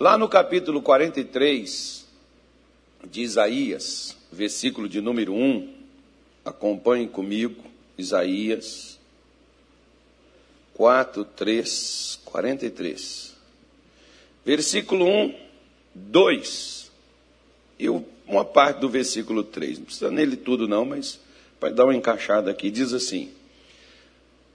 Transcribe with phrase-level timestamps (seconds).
[0.00, 2.06] Lá no capítulo 43
[3.10, 5.74] de Isaías, versículo de número 1,
[6.44, 7.64] acompanhe comigo,
[7.98, 8.96] Isaías
[10.74, 13.34] 4, 3, 43.
[14.46, 15.34] Versículo 1,
[15.96, 16.92] 2.
[17.80, 19.78] E uma parte do versículo 3.
[19.78, 21.18] Não precisa nele tudo, não, mas
[21.58, 23.32] para dar uma encaixada aqui, diz assim: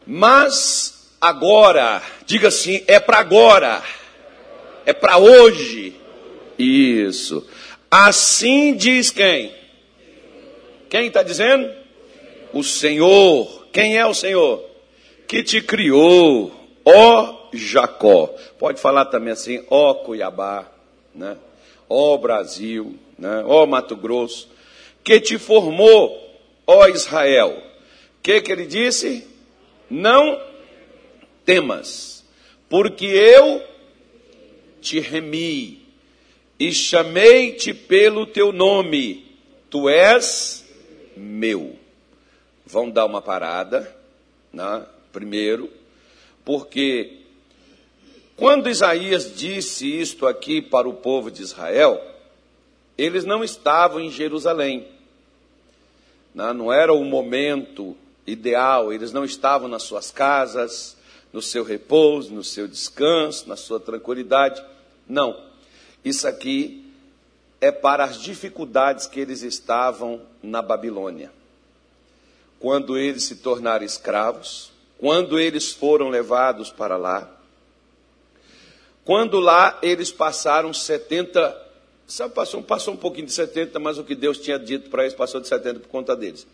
[0.07, 3.84] Mas agora, diga assim, é para agora
[4.86, 5.96] é para hoje.
[6.58, 7.48] Isso.
[7.90, 9.54] Assim diz quem?
[10.90, 11.72] Quem está dizendo?
[12.52, 13.68] O Senhor.
[13.72, 14.64] Quem é o Senhor?
[15.27, 16.52] Que te criou,
[16.86, 18.27] ó Jacó.
[18.60, 20.68] Pode falar também assim, ó Cuiabá,
[21.13, 21.38] né?
[21.90, 23.44] ó Brasil, né?
[23.46, 24.50] ó Mato Grosso.
[25.04, 26.20] Que te formou,
[26.66, 27.62] ó Israel.
[28.22, 29.27] Que, que ele disse?
[29.90, 30.41] Não
[31.46, 32.24] temas,
[32.70, 33.62] porque eu
[34.84, 35.82] te remi
[36.60, 39.26] e chamei-te pelo teu nome,
[39.70, 40.63] tu és
[41.16, 41.76] meu.
[42.66, 43.96] Vão dar uma parada,
[44.52, 44.85] né?
[45.12, 45.70] primeiro,
[46.46, 47.20] porque
[48.35, 52.02] quando Isaías disse isto aqui para o povo de Israel,
[52.98, 54.88] eles não estavam em Jerusalém.
[56.34, 56.52] Né?
[56.54, 60.98] Não era o momento ideal, eles não estavam nas suas casas,
[61.32, 64.63] no seu repouso, no seu descanso, na sua tranquilidade.
[65.14, 65.40] Não.
[66.03, 66.92] Isso aqui
[67.62, 71.31] é para as dificuldades que eles estavam na Babilônia.
[72.59, 77.30] Quando eles se tornaram escravos, quando eles foram levados para lá,
[79.06, 81.72] quando lá eles passaram 70,
[82.08, 85.14] sabe, passou, passou um pouquinho de 70, mas o que Deus tinha dito para eles
[85.14, 86.47] passou de 70 por conta deles.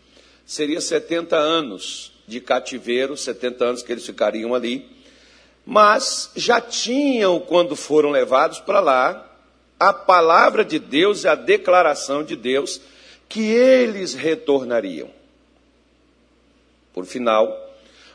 [0.44, 4.99] Seria 70 anos de cativeiro, 70 anos que eles ficariam ali
[5.70, 9.24] mas já tinham, quando foram levados para lá,
[9.78, 12.80] a palavra de Deus e a declaração de Deus
[13.28, 15.08] que eles retornariam.
[16.92, 17.56] Por final,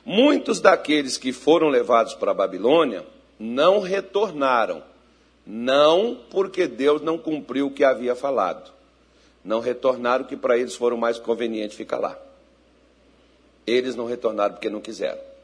[0.03, 3.05] muitos daqueles que foram levados para a Babilônia
[3.39, 4.83] não retornaram,
[5.47, 8.69] não porque Deus não cumpriu o que havia falado.
[9.45, 12.19] Não retornaram que para eles foram mais conveniente ficar lá.
[13.65, 15.34] Eles não retornaram porque não quiseram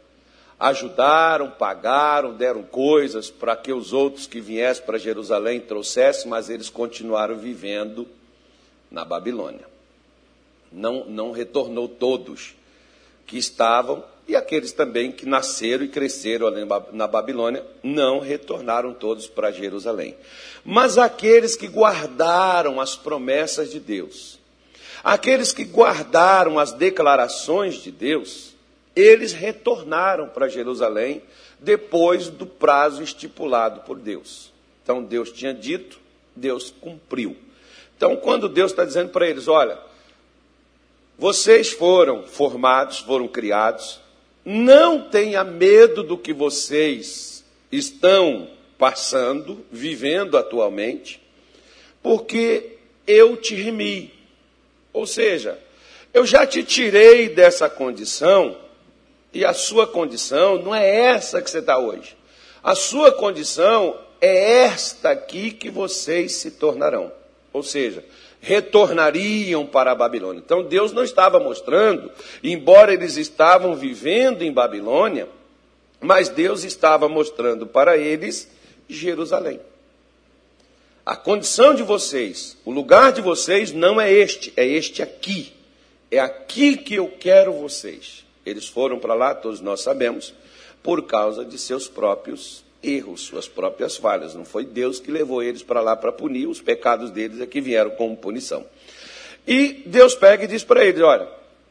[0.61, 6.69] ajudaram, pagaram, deram coisas para que os outros que viessem para Jerusalém trouxessem, mas eles
[6.69, 8.07] continuaram vivendo
[8.91, 9.65] na Babilônia.
[10.71, 12.53] Não, não retornou todos
[13.25, 16.51] que estavam, e aqueles também que nasceram e cresceram
[16.93, 20.15] na Babilônia, não retornaram todos para Jerusalém.
[20.63, 24.37] Mas aqueles que guardaram as promessas de Deus,
[25.03, 28.50] aqueles que guardaram as declarações de Deus,
[28.95, 31.21] eles retornaram para Jerusalém
[31.59, 34.51] depois do prazo estipulado por Deus.
[34.83, 35.99] Então Deus tinha dito,
[36.35, 37.35] Deus cumpriu.
[37.95, 39.77] Então, quando Deus está dizendo para eles: olha,
[41.17, 43.99] vocês foram formados, foram criados,
[44.43, 51.21] não tenha medo do que vocês estão passando, vivendo atualmente,
[52.01, 54.11] porque eu te remi.
[54.91, 55.59] Ou seja,
[56.11, 58.57] eu já te tirei dessa condição
[59.33, 62.17] e a sua condição não é essa que você está hoje.
[62.63, 67.11] A sua condição é esta aqui que vocês se tornarão.
[67.53, 68.03] Ou seja,
[68.39, 70.41] retornariam para a Babilônia.
[70.43, 72.11] Então Deus não estava mostrando,
[72.43, 75.27] embora eles estavam vivendo em Babilônia,
[75.99, 78.49] mas Deus estava mostrando para eles
[78.89, 79.59] Jerusalém.
[81.05, 85.53] A condição de vocês, o lugar de vocês não é este, é este aqui.
[86.09, 88.25] É aqui que eu quero vocês.
[88.45, 90.33] Eles foram para lá, todos nós sabemos,
[90.81, 94.33] por causa de seus próprios erros, suas próprias falhas.
[94.33, 97.61] Não foi Deus que levou eles para lá para punir, os pecados deles é que
[97.61, 98.65] vieram como punição.
[99.47, 101.27] E Deus pega e diz para eles: Olha,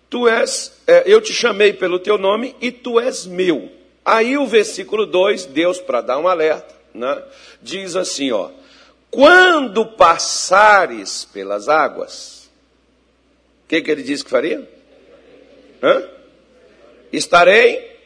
[0.09, 3.71] tu és, é, eu te chamei pelo teu nome e tu és meu.
[4.05, 7.23] Aí o versículo 2, Deus, para dar um alerta, né,
[7.63, 8.51] diz assim: ó,
[9.11, 12.51] quando passares pelas águas,
[13.65, 14.69] o que, que ele disse que faria?
[15.83, 16.20] Hã?
[17.13, 17.99] Estarei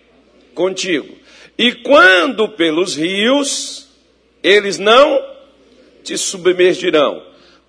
[0.55, 1.17] contigo.
[1.57, 3.89] E quando pelos rios,
[4.43, 5.25] eles não
[6.03, 7.23] te submergirão.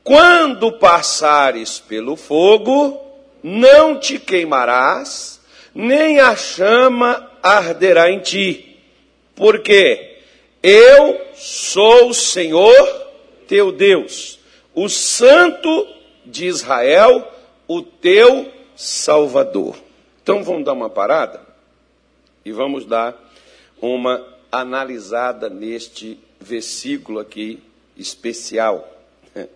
[0.03, 3.01] Quando passares pelo fogo,
[3.41, 5.39] não te queimarás,
[5.73, 8.77] nem a chama arderá em ti.
[9.35, 10.17] Porque
[10.61, 13.05] eu sou o Senhor
[13.47, 14.39] teu Deus,
[14.73, 15.87] o Santo
[16.25, 17.31] de Israel,
[17.67, 19.84] o teu Salvador.
[20.25, 21.39] Então vamos dar uma parada
[22.43, 23.15] e vamos dar
[23.79, 27.61] uma analisada neste versículo aqui
[27.95, 28.91] especial.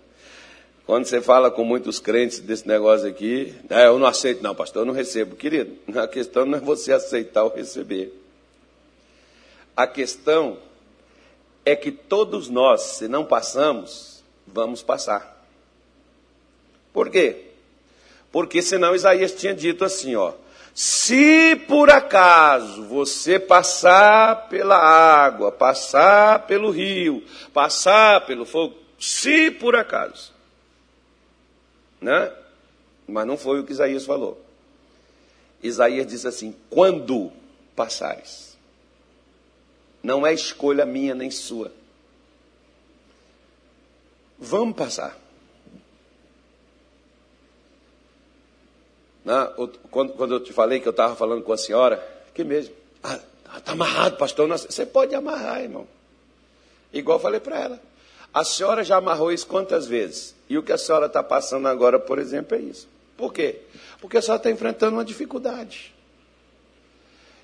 [0.86, 4.83] Quando você fala com muitos crentes desse negócio aqui, é, eu não aceito, não, pastor,
[4.83, 5.36] eu não recebo.
[5.36, 8.13] Querido, a questão não é você aceitar ou receber.
[9.75, 10.60] A questão
[11.66, 15.44] é que todos nós, se não passamos, vamos passar.
[16.94, 17.45] Por quê?
[18.31, 20.33] Porque senão Isaías tinha dito assim, ó:
[20.81, 27.21] se por acaso você passar pela água, passar pelo rio,
[27.53, 30.31] passar pelo fogo, se por acaso,
[31.99, 32.33] né?
[33.05, 34.41] Mas não foi o que Isaías falou.
[35.61, 37.29] Isaías diz assim: quando
[37.75, 38.57] passares.
[40.01, 41.73] Não é escolha minha nem sua.
[44.39, 45.17] Vamos passar.
[49.29, 49.47] Né?
[49.91, 52.03] Quando, eu te falei que eu estava falando com a senhora,
[52.33, 52.73] que mesmo.
[53.03, 53.19] Ah,
[53.57, 54.49] está amarrado, pastor.
[54.49, 55.87] Você pode amarrar, irmão.
[56.91, 57.79] Igual eu falei para ela.
[58.33, 60.33] A senhora já amarrou isso quantas vezes?
[60.49, 62.87] E o que a senhora está passando agora, por exemplo, é isso.
[63.15, 63.57] Por quê?
[64.01, 65.93] Porque a senhora está enfrentando uma dificuldade.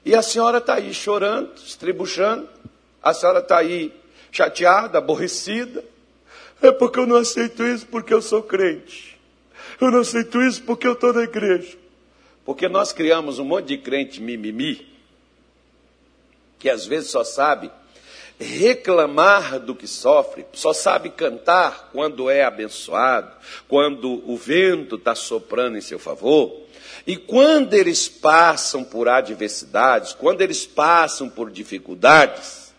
[0.04, 2.50] E a senhora está aí chorando, estribuchando.
[3.02, 3.94] A senhora está aí
[4.32, 5.84] chateada, aborrecida.
[6.64, 9.15] É porque eu não aceito isso porque eu sou crente.
[9.80, 11.78] Eu não aceito isso porque eu estou na igreja.
[12.46, 14.88] Porque nós criamos um monte de crente mimimi,
[16.60, 17.72] que às vezes só sabe
[18.40, 23.32] reclamar do que sofre, só sabe cantar quando é abençoado,
[23.68, 26.66] quando o vento está soprando em seu favor.
[27.08, 32.74] E quando eles passam por adversidades, quando eles passam por dificuldades,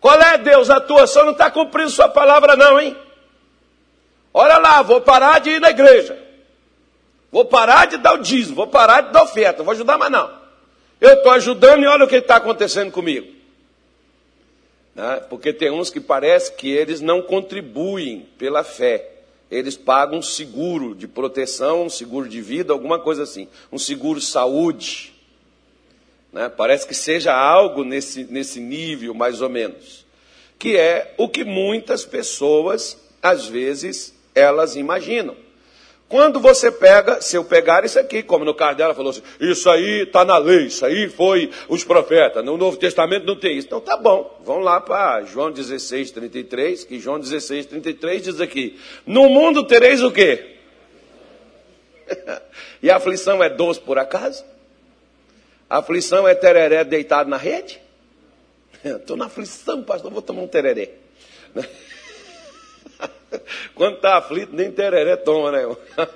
[0.00, 0.70] qual é, Deus?
[0.70, 2.96] A tua só não está cumprindo sua palavra, não, hein?
[4.32, 6.18] Olha lá, vou parar de ir na igreja.
[7.30, 10.30] Vou parar de dar o dízimo, vou parar de dar oferta, vou ajudar mais não.
[11.00, 13.38] Eu estou ajudando e olha o que está acontecendo comigo.
[14.94, 15.22] Né?
[15.28, 19.10] Porque tem uns que parece que eles não contribuem pela fé.
[19.50, 23.48] Eles pagam um seguro de proteção, um seguro de vida, alguma coisa assim.
[23.70, 25.14] Um seguro saúde.
[26.32, 26.48] Né?
[26.48, 30.04] Parece que seja algo nesse, nesse nível, mais ou menos.
[30.58, 35.36] Que é o que muitas pessoas, às vezes, elas imaginam.
[36.08, 39.68] Quando você pega, se eu pegar isso aqui, como no caso dela falou assim, isso
[39.68, 43.66] aí está na lei, isso aí foi os profetas, no Novo Testamento não tem isso.
[43.66, 48.80] Então tá bom, vamos lá para João 16, 33, que João 16, 33 diz aqui,
[49.06, 50.56] no mundo tereis o quê?
[52.82, 54.42] e a aflição é doce por acaso?
[55.68, 57.78] A aflição é tereré deitado na rede?
[58.82, 60.90] Estou na aflição, pastor, vou tomar um tereré.
[63.74, 65.62] Quando está aflito, nem tereré toma, né?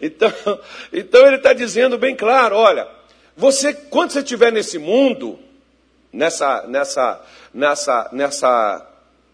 [0.00, 0.32] então,
[0.92, 2.88] então ele está dizendo bem claro: olha,
[3.36, 5.38] você, quando você estiver nesse mundo,
[6.12, 8.86] nessa, nessa, nessa, nessa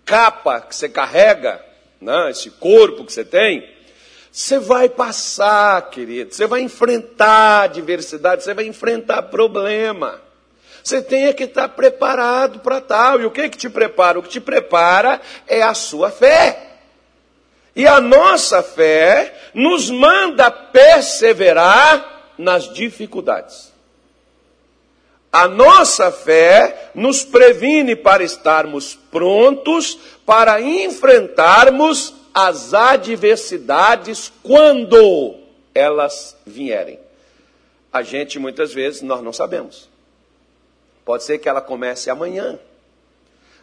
[0.05, 1.65] capa que você carrega,
[2.01, 3.69] né, esse corpo que você tem,
[4.31, 10.21] você vai passar, querido, você vai enfrentar adversidade, você vai enfrentar problema.
[10.89, 13.21] Você tem que estar preparado para tal.
[13.21, 14.19] E o que, que te prepara?
[14.19, 16.79] O que te prepara é a sua fé.
[17.77, 23.71] E a nossa fé nos manda perseverar nas dificuldades.
[25.31, 35.35] A nossa fé nos previne para estarmos prontos para enfrentarmos as adversidades quando
[35.75, 36.99] elas vierem.
[37.93, 39.88] A gente muitas vezes nós não sabemos.
[41.09, 42.59] Pode ser que ela comece amanhã.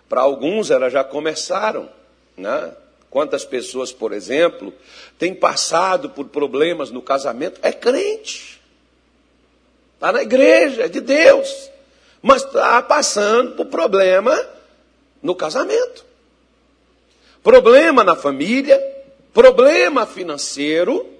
[0.10, 1.88] Para alguns, elas já começaram.
[2.36, 2.74] Né?
[3.08, 4.74] Quantas pessoas, por exemplo,
[5.20, 7.60] têm passado por problemas no casamento?
[7.62, 8.60] É crente.
[9.94, 11.70] Está na igreja, é de Deus.
[12.20, 14.36] Mas está passando por problema
[15.22, 16.04] no casamento.
[17.44, 18.82] Problema na família,
[19.32, 21.15] problema financeiro,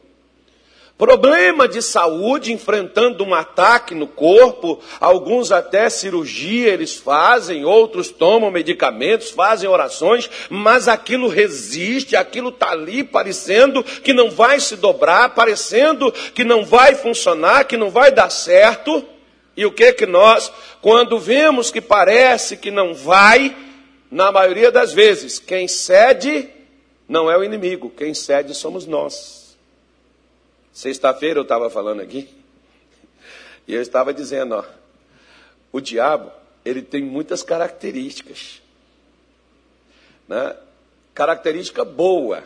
[0.98, 8.50] Problema de saúde, enfrentando um ataque no corpo, alguns até cirurgia eles fazem, outros tomam
[8.50, 15.36] medicamentos, fazem orações, mas aquilo resiste, aquilo está ali parecendo que não vai se dobrar,
[15.36, 19.04] parecendo que não vai funcionar, que não vai dar certo.
[19.58, 20.50] E o que que nós,
[20.82, 23.54] quando vemos que parece que não vai,
[24.10, 26.48] na maioria das vezes, quem cede
[27.06, 29.45] não é o inimigo, quem cede somos nós.
[30.76, 32.28] Sexta-feira eu estava falando aqui
[33.66, 34.66] e eu estava dizendo, ó,
[35.72, 36.30] o diabo
[36.66, 38.62] ele tem muitas características,
[40.28, 40.54] né?
[41.14, 42.44] Característica boa.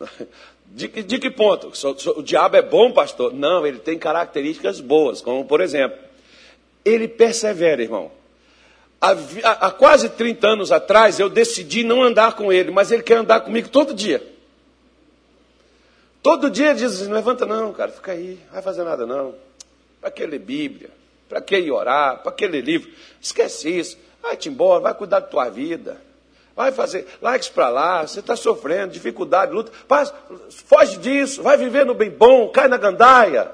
[0.72, 1.72] De, de que ponto?
[2.16, 3.32] O diabo é bom, pastor?
[3.32, 5.98] Não, ele tem características boas, como por exemplo,
[6.84, 8.12] ele persevera, irmão.
[9.00, 9.10] Há,
[9.66, 13.40] há, quase 30 anos atrás eu decidi não andar com ele, mas ele quer andar
[13.40, 14.29] comigo todo dia.
[16.22, 19.34] Todo dia diz assim, não levanta não, cara, fica aí, não vai fazer nada não.
[20.00, 20.90] Para que ler Bíblia?
[21.28, 22.22] Para que orar?
[22.22, 22.90] Para que ler livro?
[23.20, 23.98] Esquece isso.
[24.22, 25.96] Vai-te embora, vai cuidar da tua vida.
[26.54, 27.06] Vai fazer,
[27.38, 29.72] isso para lá, você está sofrendo, dificuldade, luta.
[29.88, 30.12] Paz,
[30.66, 33.50] foge disso, vai viver no bem bom, cai na gandaia.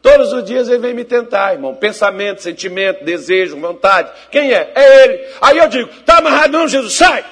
[0.00, 1.74] Todos os dias ele vem me tentar, irmão.
[1.74, 4.12] Pensamento, sentimento, desejo, vontade.
[4.30, 4.70] Quem é?
[4.74, 5.28] É ele.
[5.40, 7.24] Aí eu digo, tá amarrado não, Jesus, sai!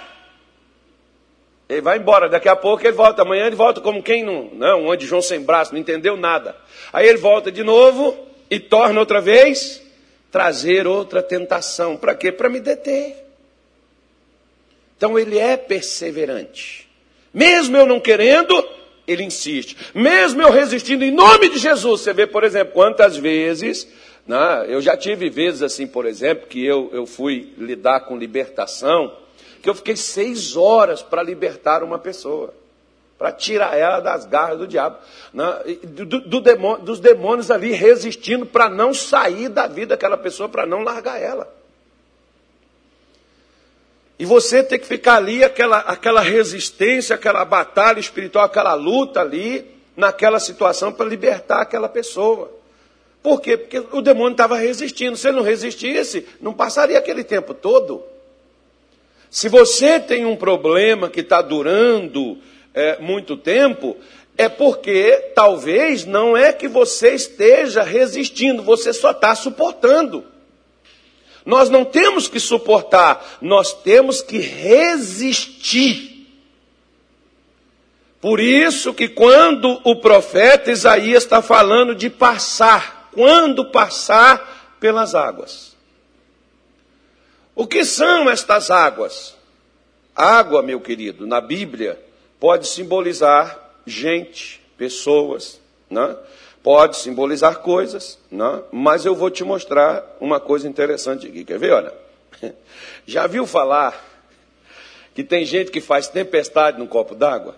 [1.72, 3.22] Ele vai embora, daqui a pouco ele volta.
[3.22, 6.54] Amanhã ele volta como quem não, não, um João sem braço, não entendeu nada.
[6.92, 8.14] Aí ele volta de novo
[8.50, 9.82] e torna outra vez
[10.30, 11.96] trazer outra tentação.
[11.96, 12.30] Para quê?
[12.30, 13.16] Para me deter.
[14.96, 16.88] Então ele é perseverante.
[17.32, 18.52] Mesmo eu não querendo,
[19.06, 19.76] ele insiste.
[19.94, 22.02] Mesmo eu resistindo em nome de Jesus.
[22.02, 23.88] Você vê, por exemplo, quantas vezes.
[24.26, 29.21] Né, eu já tive vezes assim, por exemplo, que eu, eu fui lidar com libertação
[29.62, 32.52] que eu fiquei seis horas para libertar uma pessoa,
[33.16, 34.98] para tirar ela das garras do diabo,
[35.32, 35.62] né?
[35.84, 40.66] do, do demônio, dos demônios ali resistindo para não sair da vida daquela pessoa, para
[40.66, 41.48] não largar ela.
[44.18, 49.64] E você tem que ficar ali, aquela, aquela resistência, aquela batalha espiritual, aquela luta ali,
[49.96, 52.50] naquela situação, para libertar aquela pessoa.
[53.22, 53.56] Por quê?
[53.56, 55.16] Porque o demônio estava resistindo.
[55.16, 58.11] Se ele não resistisse, não passaria aquele tempo todo.
[59.32, 62.36] Se você tem um problema que está durando
[62.74, 63.96] é, muito tempo,
[64.36, 70.22] é porque talvez não é que você esteja resistindo, você só está suportando.
[71.46, 76.28] Nós não temos que suportar, nós temos que resistir.
[78.20, 85.71] Por isso que quando o profeta Isaías está falando de passar, quando passar pelas águas.
[87.54, 89.36] O que são estas águas?
[90.14, 92.02] Água, meu querido, na Bíblia
[92.40, 96.16] pode simbolizar gente, pessoas, né?
[96.62, 98.62] pode simbolizar coisas, né?
[98.70, 101.44] mas eu vou te mostrar uma coisa interessante aqui.
[101.44, 101.72] Quer ver?
[101.72, 101.94] Olha,
[103.06, 104.02] já viu falar
[105.14, 107.56] que tem gente que faz tempestade num copo d'água?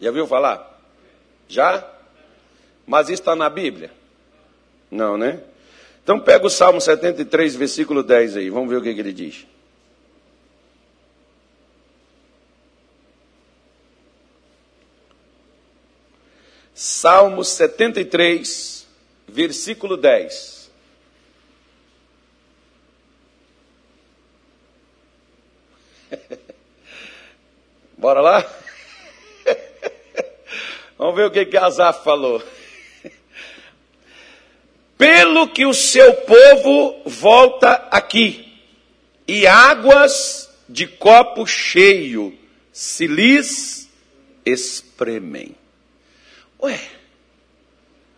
[0.00, 0.80] Já viu falar?
[1.48, 1.86] Já?
[2.86, 3.90] Mas isso está na Bíblia?
[4.90, 5.40] Não, né?
[6.02, 9.46] Então pega o Salmo 73, versículo 10 aí, vamos ver o que, que ele diz.
[16.74, 18.86] Salmo 73,
[19.28, 20.70] versículo 10.
[27.98, 28.50] Bora lá?
[30.96, 31.58] Vamos ver o que, que
[32.02, 32.42] falou
[35.00, 38.52] pelo que o seu povo volta aqui,
[39.26, 42.38] e águas de copo cheio
[42.70, 43.88] se lhes
[44.44, 45.56] espremem.
[46.62, 46.78] Ué,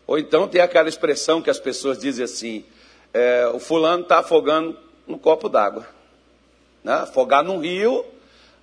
[0.09, 2.65] ou então tem aquela expressão que as pessoas dizem assim:
[3.15, 5.87] é, o fulano está afogando no copo d'água.
[6.83, 6.95] Né?
[6.95, 8.05] Afogar num rio,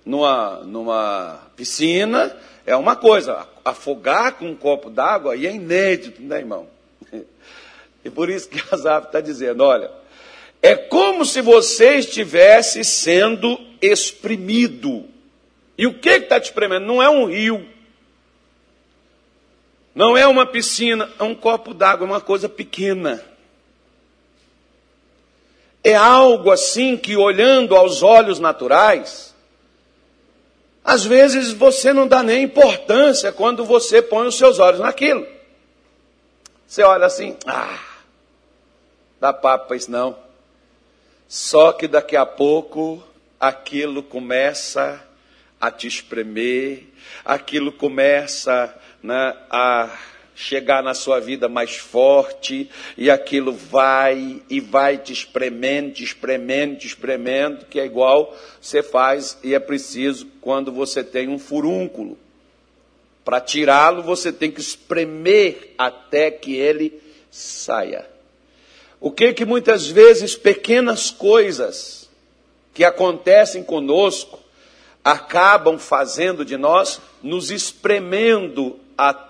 [0.04, 2.36] numa, numa piscina,
[2.66, 3.48] é uma coisa.
[3.64, 6.68] Afogar com um copo d'água aí é inédito, né, irmão?
[8.04, 9.90] E por isso que Asaf está dizendo: olha,
[10.62, 15.04] é como se você estivesse sendo exprimido.
[15.76, 16.86] E o que está te espremendo?
[16.86, 17.66] Não é um rio,
[19.94, 23.24] não é uma piscina, é um copo d'água, é uma coisa pequena.
[25.82, 29.34] É algo assim que, olhando aos olhos naturais,
[30.84, 35.26] às vezes você não dá nem importância quando você põe os seus olhos naquilo.
[36.66, 37.78] Você olha assim, ah,
[39.20, 40.16] dá papo para isso não.
[41.28, 43.02] Só que daqui a pouco
[43.38, 45.00] aquilo começa
[45.60, 46.86] a te espremer,
[47.24, 49.96] aquilo começa né, a
[50.34, 56.78] chegar na sua vida mais forte, e aquilo vai e vai te espremendo, te espremendo,
[56.78, 62.18] te espremendo, que é igual você faz e é preciso quando você tem um furúnculo.
[63.22, 67.00] Para tirá-lo, você tem que espremer até que ele
[67.30, 68.08] saia.
[69.00, 72.08] O que que muitas vezes pequenas coisas
[72.74, 74.38] que acontecem conosco
[75.02, 78.78] acabam fazendo de nós, nos espremendo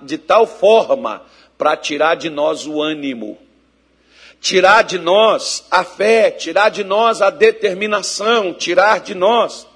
[0.02, 1.22] de tal forma
[1.56, 3.38] para tirar de nós o ânimo,
[4.40, 9.68] tirar de nós a fé, tirar de nós a determinação, tirar de nós,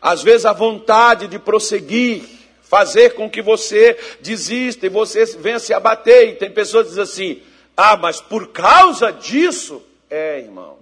[0.00, 2.24] às vezes, a vontade de prosseguir,
[2.62, 6.30] fazer com que você desista e você venha se abater.
[6.30, 7.42] E tem pessoas que dizem assim:
[7.82, 10.78] ah, mas por causa disso, é, irmão.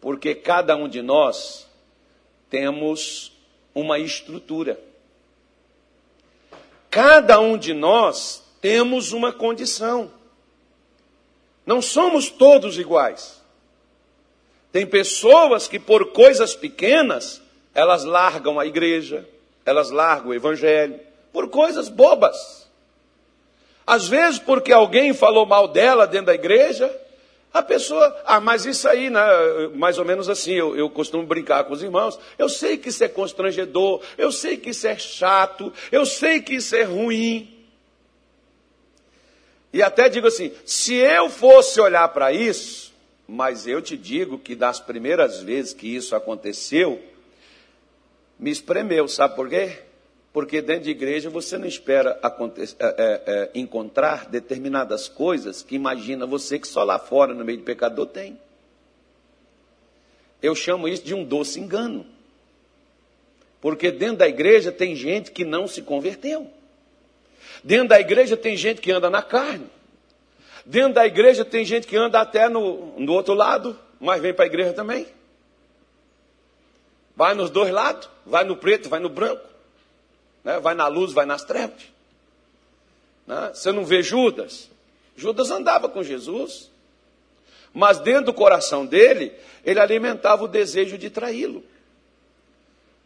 [0.00, 1.66] Porque cada um de nós
[2.48, 3.32] temos
[3.74, 4.80] uma estrutura.
[6.88, 10.12] Cada um de nós temos uma condição.
[11.66, 13.42] Não somos todos iguais.
[14.70, 17.42] Tem pessoas que, por coisas pequenas,
[17.74, 19.28] elas largam a igreja,
[19.64, 21.00] elas largam o evangelho,
[21.32, 22.65] por coisas bobas.
[23.86, 26.92] Às vezes, porque alguém falou mal dela dentro da igreja,
[27.54, 29.20] a pessoa, ah, mas isso aí, né,
[29.74, 32.18] mais ou menos assim, eu, eu costumo brincar com os irmãos.
[32.36, 36.56] Eu sei que isso é constrangedor, eu sei que isso é chato, eu sei que
[36.56, 37.56] isso é ruim.
[39.72, 42.92] E até digo assim: se eu fosse olhar para isso,
[43.26, 47.00] mas eu te digo que das primeiras vezes que isso aconteceu,
[48.38, 49.85] me espremeu, sabe por quê?
[50.36, 56.26] Porque dentro de igreja você não espera é, é, é, encontrar determinadas coisas que imagina
[56.26, 58.38] você que só lá fora, no meio de pecador, tem.
[60.42, 62.04] Eu chamo isso de um doce engano.
[63.62, 66.50] Porque dentro da igreja tem gente que não se converteu.
[67.64, 69.70] Dentro da igreja tem gente que anda na carne.
[70.66, 74.44] Dentro da igreja tem gente que anda até no, no outro lado, mas vem para
[74.44, 75.06] a igreja também.
[77.16, 79.55] Vai nos dois lados, vai no preto, vai no branco,
[80.46, 80.60] né?
[80.60, 81.82] vai na luz, vai nas trevas.
[83.26, 83.50] Né?
[83.52, 84.70] Você não vê Judas?
[85.16, 86.70] Judas andava com Jesus,
[87.74, 89.34] mas dentro do coração dele,
[89.64, 91.64] ele alimentava o desejo de traí-lo.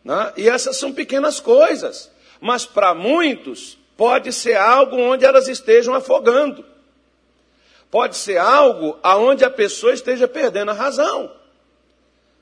[0.04, 0.34] Né?
[0.36, 2.10] E essas são pequenas coisas,
[2.42, 6.62] mas para muitos pode ser algo onde elas estejam afogando.
[7.90, 11.32] Pode ser algo aonde a pessoa esteja perdendo a razão.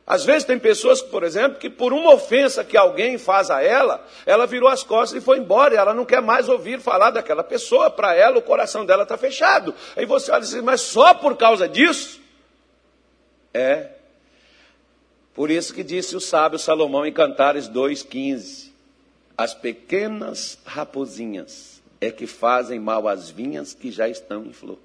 [0.09, 4.03] Às vezes tem pessoas, por exemplo, que por uma ofensa que alguém faz a ela,
[4.25, 7.45] ela virou as costas e foi embora, e ela não quer mais ouvir falar daquela
[7.45, 9.75] pessoa, para ela o coração dela está fechado.
[9.95, 12.23] Aí você olha assim, mas só por causa disso?
[13.53, 13.91] É.
[15.35, 18.71] Por isso que disse o sábio Salomão em Cantares 2,15:
[19.37, 24.79] As pequenas raposinhas é que fazem mal às vinhas que já estão em flor.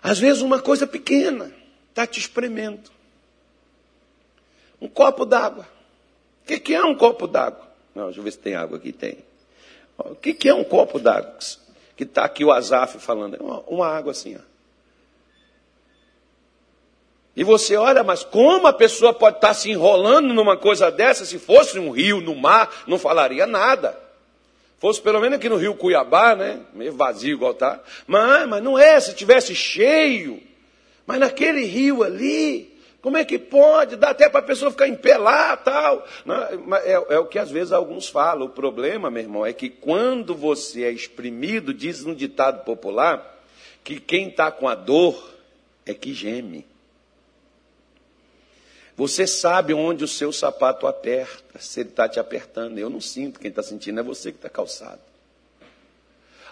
[0.00, 1.52] Às vezes uma coisa pequena
[1.90, 2.99] está te espremendo.
[4.80, 5.66] Um copo d'água.
[6.42, 7.68] O que, que, é um copo d'água?
[7.94, 8.92] Não, deixa eu ver se tem água aqui.
[8.92, 9.18] Tem.
[9.98, 11.36] O que, que é um copo d'água?
[11.96, 13.36] Que está aqui o Azaf falando.
[13.36, 14.36] Uma, uma água assim.
[14.36, 14.50] Ó.
[17.36, 21.24] E você olha, mas como a pessoa pode estar tá se enrolando numa coisa dessa?
[21.24, 23.98] Se fosse um rio, no mar, não falaria nada.
[24.78, 26.60] Fosse pelo menos aqui no rio Cuiabá, né?
[26.72, 27.80] Meio vazio igual tá.
[28.06, 30.42] Mas, mas não é, se tivesse cheio.
[31.06, 33.96] Mas naquele rio ali, como é que pode?
[33.96, 36.06] Dá até para a pessoa ficar em pé lá, tal.
[36.84, 38.46] É, é, o que às vezes alguns falam.
[38.46, 43.42] O problema, meu irmão, é que quando você é exprimido, diz um ditado popular,
[43.82, 45.34] que quem está com a dor
[45.86, 46.66] é que geme.
[48.96, 52.78] Você sabe onde o seu sapato aperta, se ele está te apertando.
[52.78, 55.00] Eu não sinto, quem está sentindo é você que está calçado.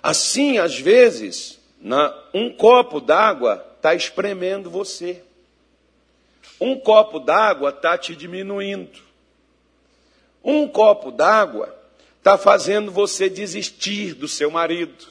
[0.02, 5.22] Assim, às vezes, na, um copo d'água está espremendo você.
[6.60, 9.00] Um copo d'água está te diminuindo.
[10.42, 11.74] Um copo d'água
[12.18, 15.06] está fazendo você desistir do seu marido.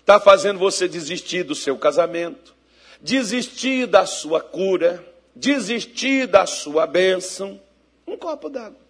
[0.00, 2.54] Está fazendo você desistir do seu casamento.
[3.00, 5.04] Desistir da sua cura.
[5.34, 7.60] Desistir da sua bênção.
[8.06, 8.80] Um copo d'água.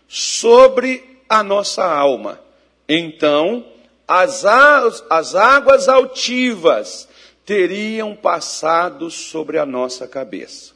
[0.09, 2.41] sobre a nossa alma.
[2.89, 3.67] Então
[4.09, 4.47] as,
[5.11, 7.07] as águas altivas
[7.45, 10.73] teriam passado sobre a nossa cabeça.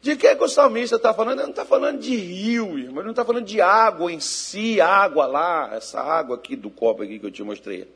[0.00, 1.38] De que, que o salmista está falando?
[1.38, 2.98] Ele não está falando de rio, irmão.
[2.98, 7.02] Ele não está falando de água em si, água lá, essa água aqui do copo
[7.02, 7.95] aqui que eu te mostrei.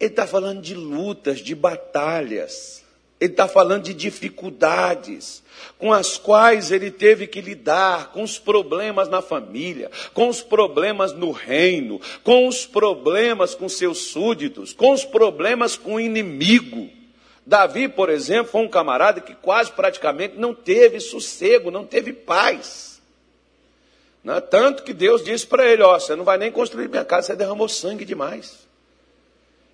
[0.00, 2.84] Ele está falando de lutas, de batalhas.
[3.20, 5.42] Ele está falando de dificuldades
[5.76, 11.12] com as quais ele teve que lidar, com os problemas na família, com os problemas
[11.12, 16.88] no reino, com os problemas com seus súditos, com os problemas com o inimigo.
[17.44, 23.00] Davi, por exemplo, foi um camarada que quase praticamente não teve sossego, não teve paz.
[24.22, 24.40] Né?
[24.40, 27.36] Tanto que Deus disse para ele: Ó, você não vai nem construir minha casa, você
[27.36, 28.67] derramou sangue demais.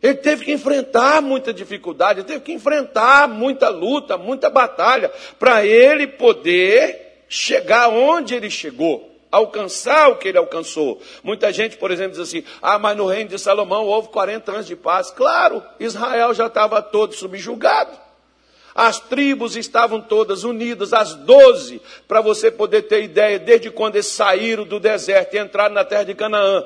[0.04, 5.64] Ele teve que enfrentar muita dificuldade, ele teve que enfrentar muita luta, muita batalha, para
[5.64, 11.00] ele poder chegar onde ele chegou alcançar o que ele alcançou.
[11.22, 14.66] Muita gente, por exemplo, diz assim: ah, mas no reino de Salomão houve 40 anos
[14.66, 15.10] de paz.
[15.10, 18.04] Claro, Israel já estava todo subjugado.
[18.74, 24.06] As tribos estavam todas unidas, as doze, para você poder ter ideia, desde quando eles
[24.06, 26.64] saíram do deserto e entraram na terra de Canaã.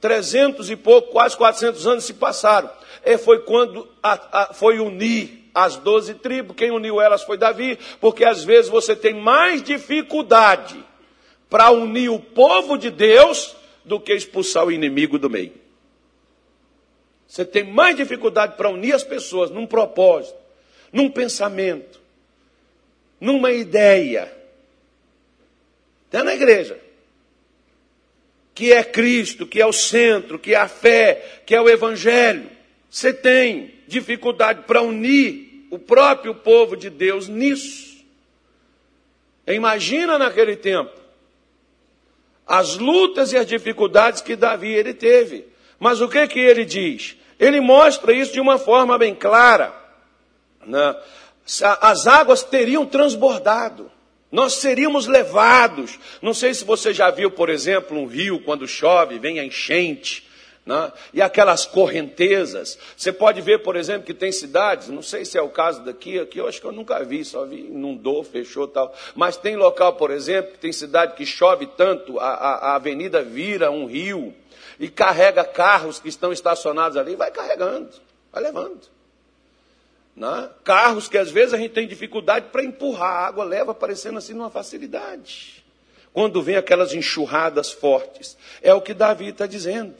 [0.00, 2.70] Trezentos e pouco, quase 400 anos se passaram.
[3.04, 6.56] E foi quando a, a, foi unir as doze tribos.
[6.56, 10.84] Quem uniu elas foi Davi, porque às vezes você tem mais dificuldade
[11.48, 15.52] para unir o povo de Deus do que expulsar o inimigo do meio.
[17.28, 20.38] Você tem mais dificuldade para unir as pessoas num propósito,
[20.92, 22.00] num pensamento,
[23.20, 24.32] numa ideia.
[26.08, 26.83] Até na igreja.
[28.54, 32.48] Que é Cristo, que é o centro, que é a fé, que é o Evangelho.
[32.88, 37.94] Você tem dificuldade para unir o próprio povo de Deus nisso.
[39.46, 41.04] Imagina naquele tempo
[42.46, 45.46] as lutas e as dificuldades que Davi ele teve.
[45.78, 47.16] Mas o que que ele diz?
[47.38, 49.74] Ele mostra isso de uma forma bem clara.
[50.64, 50.94] Né?
[51.80, 53.90] As águas teriam transbordado.
[54.34, 55.96] Nós seríamos levados.
[56.20, 60.26] Não sei se você já viu, por exemplo, um rio quando chove, vem a enchente.
[60.66, 60.92] Né?
[61.12, 62.76] E aquelas correntezas.
[62.96, 66.18] Você pode ver, por exemplo, que tem cidades, não sei se é o caso daqui,
[66.18, 68.92] aqui eu acho que eu nunca vi, só vi, inundou, fechou tal.
[69.14, 73.22] Mas tem local, por exemplo, que tem cidade que chove tanto, a, a, a avenida
[73.22, 74.34] vira um rio
[74.80, 77.90] e carrega carros que estão estacionados ali, vai carregando,
[78.32, 78.93] vai levando.
[80.16, 80.50] Né?
[80.62, 84.32] Carros que às vezes a gente tem dificuldade para empurrar, a água leva aparecendo assim
[84.32, 85.64] numa facilidade.
[86.12, 88.36] Quando vem aquelas enxurradas fortes.
[88.62, 89.96] É o que Davi está dizendo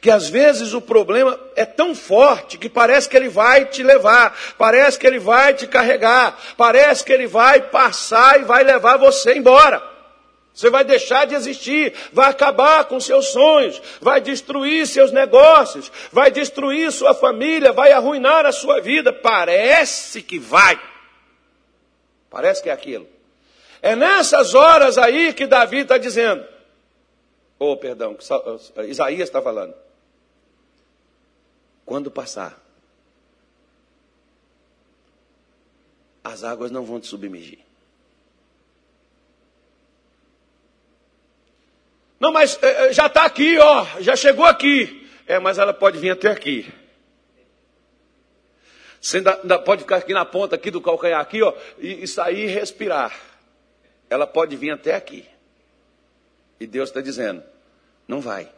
[0.00, 4.36] que às vezes o problema é tão forte que parece que ele vai te levar,
[4.56, 9.34] parece que ele vai te carregar, parece que ele vai passar e vai levar você
[9.34, 9.91] embora.
[10.54, 16.30] Você vai deixar de existir, vai acabar com seus sonhos, vai destruir seus negócios, vai
[16.30, 19.12] destruir sua família, vai arruinar a sua vida.
[19.12, 20.78] Parece que vai.
[22.28, 23.08] Parece que é aquilo.
[23.80, 26.46] É nessas horas aí que Davi está dizendo:
[27.58, 28.16] Oh, perdão,
[28.86, 29.74] Isaías está falando.
[31.84, 32.60] Quando passar,
[36.22, 37.71] as águas não vão te submergir.
[42.22, 45.10] Não, mas é, já está aqui, ó, já chegou aqui.
[45.26, 46.72] É, mas ela pode vir até aqui.
[49.00, 52.06] Você ainda, ainda pode ficar aqui na ponta aqui do calcanhar aqui, ó, e, e
[52.06, 53.12] sair e respirar.
[54.08, 55.26] Ela pode vir até aqui.
[56.60, 57.42] E Deus está dizendo:
[58.06, 58.48] não vai.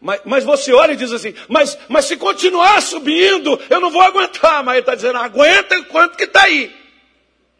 [0.00, 4.02] Mas, mas, você olha e diz assim, mas, mas se continuar subindo, eu não vou
[4.02, 4.64] aguentar.
[4.64, 6.74] Mas ele está dizendo, aguenta enquanto que está aí.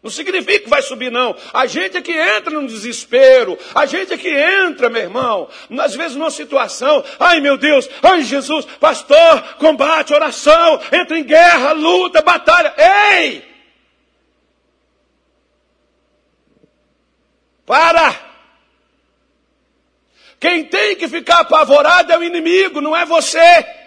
[0.00, 1.36] Não significa que vai subir, não.
[1.52, 3.58] A gente é que entra no desespero.
[3.74, 5.48] A gente é que entra, meu irmão.
[5.80, 11.72] Às vezes numa situação, ai meu Deus, ai Jesus, pastor, combate, oração, entra em guerra,
[11.72, 12.72] luta, batalha.
[12.78, 13.44] Ei!
[17.66, 18.28] Para!
[20.40, 23.77] Quem tem que ficar apavorado é o inimigo, não é você.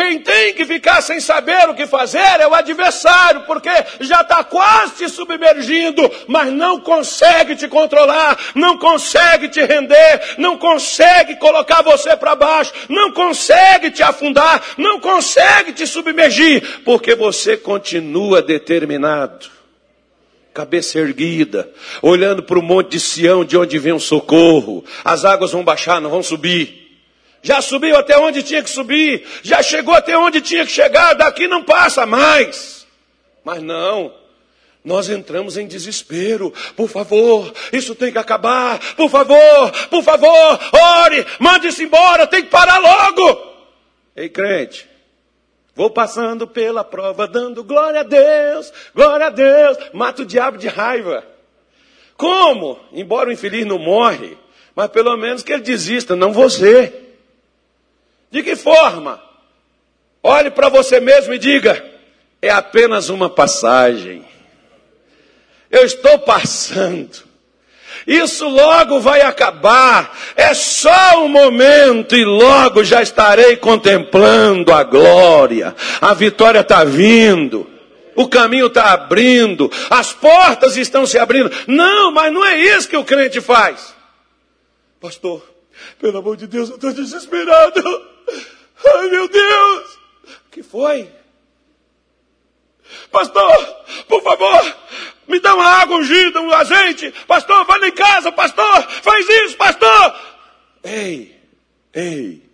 [0.00, 3.68] Quem tem que ficar sem saber o que fazer é o adversário, porque
[4.00, 10.56] já está quase te submergindo, mas não consegue te controlar, não consegue te render, não
[10.56, 17.58] consegue colocar você para baixo, não consegue te afundar, não consegue te submergir, porque você
[17.58, 19.50] continua determinado
[20.54, 24.82] cabeça erguida, olhando para o monte de Sião, de onde vem o socorro.
[25.04, 26.89] As águas vão baixar, não vão subir.
[27.42, 31.48] Já subiu até onde tinha que subir, já chegou até onde tinha que chegar, daqui
[31.48, 32.86] não passa mais.
[33.42, 34.12] Mas não,
[34.84, 36.52] nós entramos em desespero.
[36.76, 38.78] Por favor, isso tem que acabar.
[38.94, 40.60] Por favor, por favor,
[41.04, 43.50] ore, mande-se embora, tem que parar logo.
[44.14, 44.86] Ei, crente,
[45.74, 50.68] vou passando pela prova, dando glória a Deus, glória a Deus, mata o diabo de
[50.68, 51.24] raiva.
[52.18, 52.78] Como?
[52.92, 54.36] Embora o infeliz não morre,
[54.76, 57.09] mas pelo menos que ele desista, não você.
[58.30, 59.20] De que forma?
[60.22, 61.84] Olhe para você mesmo e diga:
[62.40, 64.24] é apenas uma passagem.
[65.70, 67.30] Eu estou passando.
[68.06, 70.16] Isso logo vai acabar.
[70.34, 75.74] É só um momento e logo já estarei contemplando a glória.
[76.00, 77.68] A vitória está vindo.
[78.16, 79.70] O caminho está abrindo.
[79.88, 81.50] As portas estão se abrindo.
[81.66, 83.94] Não, mas não é isso que o crente faz.
[85.00, 85.42] Pastor,
[86.00, 88.09] pelo amor de Deus, eu estou desesperado.
[88.86, 89.98] Ai, meu Deus!
[90.46, 91.10] O que foi?
[93.10, 94.76] Pastor, por favor,
[95.28, 97.12] me dá uma água ungida, um azeite.
[97.26, 100.20] Pastor, vai lá em casa, pastor, faz isso, pastor.
[100.82, 101.40] Ei,
[101.92, 102.48] ei,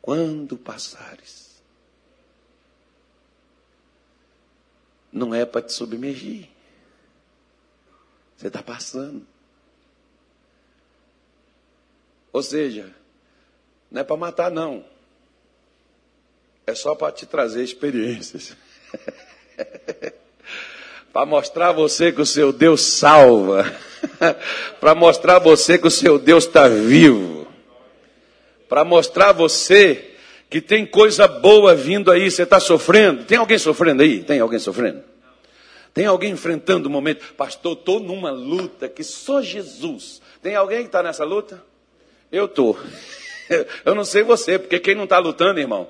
[0.00, 1.62] quando passares,
[5.12, 6.48] não é para te submergir.
[8.36, 9.26] Você está passando.
[12.32, 12.94] Ou seja,
[13.90, 14.84] não é para matar, não.
[16.66, 18.56] É só para te trazer experiências.
[21.12, 23.70] para mostrar a você que o seu Deus salva.
[24.80, 27.46] para mostrar a você que o seu Deus está vivo.
[28.68, 30.12] Para mostrar a você
[30.48, 32.30] que tem coisa boa vindo aí.
[32.30, 33.24] Você está sofrendo?
[33.24, 34.22] Tem alguém sofrendo aí?
[34.22, 35.02] Tem alguém sofrendo?
[35.92, 37.34] Tem alguém enfrentando um momento?
[37.34, 40.20] Pastor, estou numa luta que só Jesus.
[40.42, 41.62] Tem alguém que está nessa luta?
[42.32, 42.76] Eu estou.
[43.84, 45.86] Eu não sei você, porque quem não está lutando, irmão,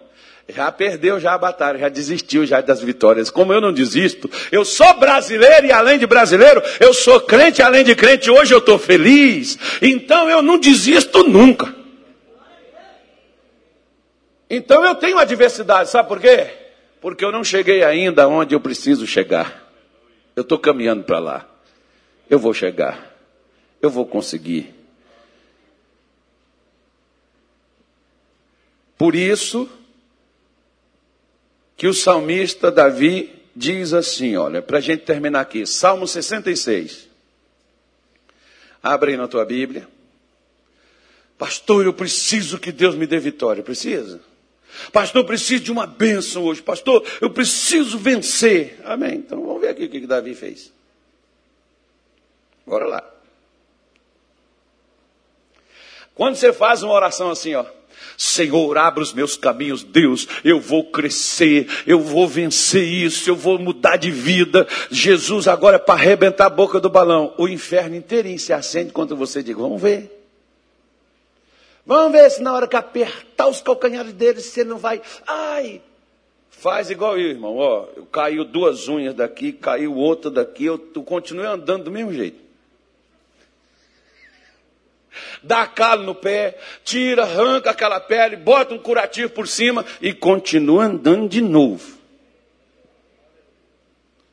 [0.49, 3.31] já perdeu já a batalha, já desistiu já das vitórias.
[3.31, 7.83] Como eu não desisto, eu sou brasileiro e além de brasileiro, eu sou crente além
[7.83, 9.59] de crente, hoje eu estou feliz.
[9.81, 11.75] Então eu não desisto nunca.
[14.51, 16.51] Então eu tenho adversidade, sabe por quê?
[17.01, 19.65] Porque eu não cheguei ainda onde eu preciso chegar.
[20.37, 21.49] Eu estou caminhando para lá.
[22.29, 23.15] Eu vou chegar.
[23.81, 24.75] Eu vou conseguir.
[28.97, 29.69] Por isso
[31.85, 37.11] que o salmista Davi diz assim, olha, para a gente terminar aqui, Salmo 66.
[38.83, 39.87] Abre aí na tua Bíblia.
[41.37, 43.63] Pastor, eu preciso que Deus me dê vitória.
[43.63, 44.19] Precisa?
[44.95, 46.63] Pastor, eu preciso de uma bênção hoje.
[46.63, 48.81] Pastor, eu preciso vencer.
[48.87, 49.17] Amém.
[49.17, 50.73] Então vamos ver aqui o que Davi fez.
[52.67, 53.15] Bora lá.
[56.15, 57.67] Quando você faz uma oração assim, ó.
[58.17, 63.59] Senhor, abra os meus caminhos, Deus, eu vou crescer, eu vou vencer isso, eu vou
[63.59, 64.67] mudar de vida.
[64.91, 67.35] Jesus agora é para arrebentar a boca do balão.
[67.37, 70.11] O inferno inteirinho se acende quando você diz, vamos ver.
[71.87, 75.83] Vamos ver se na hora que apertar os calcanhares dele, você não vai, ai,
[76.51, 77.59] Faz igual eu, irmão.
[77.59, 82.44] Ó, caiu duas unhas daqui, caiu outra daqui, eu, eu continuei andando do mesmo jeito
[85.43, 90.85] dá calo no pé, tira, arranca aquela pele, bota um curativo por cima e continua
[90.85, 91.99] andando de novo.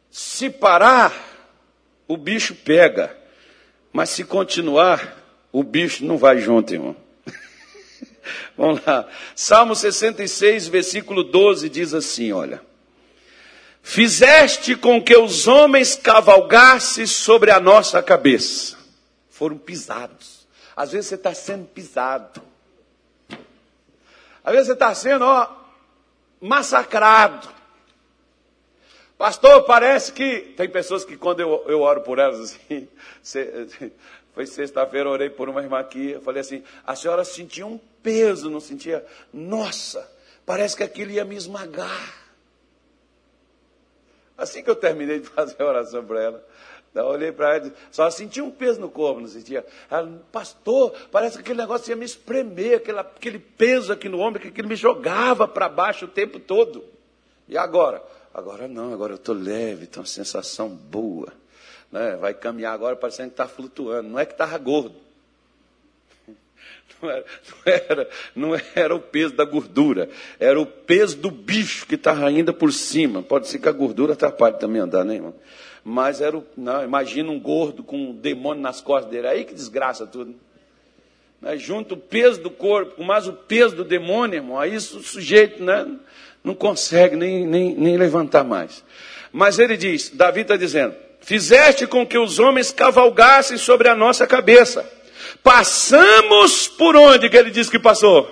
[0.10, 1.13] Se parar,
[2.08, 3.15] o bicho pega.
[3.94, 5.17] Mas se continuar,
[5.52, 6.96] o bicho não vai junto, irmão.
[8.58, 9.08] Vamos lá.
[9.36, 12.62] Salmo 66, versículo 12 diz assim: Olha.
[13.84, 18.78] Fizeste com que os homens cavalgassem sobre a nossa cabeça.
[19.30, 20.40] Foram pisados.
[20.76, 22.42] Às vezes você está sendo pisado.
[24.44, 25.48] Às vezes você está sendo, ó,
[26.40, 27.48] massacrado.
[29.18, 30.54] Pastor, parece que.
[30.58, 32.88] Tem pessoas que quando eu, eu oro por elas assim.
[34.34, 36.12] foi sexta-feira, orei por uma irmã aqui.
[36.12, 39.06] Eu falei assim: a senhora sentia um peso, não sentia?
[39.32, 40.10] Nossa,
[40.46, 42.21] parece que aquilo ia me esmagar.
[44.41, 46.47] Assim que eu terminei de fazer a oração para ela,
[46.95, 49.65] eu olhei para ela e só sentia um peso no corpo, não sentia.
[49.89, 54.41] Ela, pastor, parece que aquele negócio ia me espremer, aquele, aquele peso aqui no ombro,
[54.41, 56.84] que aquilo me jogava para baixo o tempo todo.
[57.47, 58.04] E agora?
[58.34, 61.32] Agora não, agora eu estou leve, tenho uma sensação boa.
[61.91, 62.15] Né?
[62.15, 64.10] Vai caminhar agora parecendo que está flutuando.
[64.10, 64.95] Não é que estava gordo.
[67.01, 71.86] Não era, não, era, não era o peso da gordura, era o peso do bicho
[71.86, 73.21] que estava ainda por cima.
[73.21, 75.34] Pode ser que a gordura atrapalhe também andar, né, irmão?
[75.84, 79.27] Mas era o, não, imagina um gordo com um demônio nas costas dele.
[79.27, 80.36] Aí que desgraça tudo.
[81.41, 81.58] Né?
[81.58, 84.60] Junto o peso do corpo com mais o peso do demônio, irmão.
[84.60, 85.88] Aí o sujeito né,
[86.43, 88.84] não consegue nem, nem, nem levantar mais.
[89.32, 94.27] Mas ele diz, Davi está dizendo, fizeste com que os homens cavalgassem sobre a nossa
[94.27, 94.88] cabeça.
[95.44, 98.30] Passamos por onde que ele diz que passou?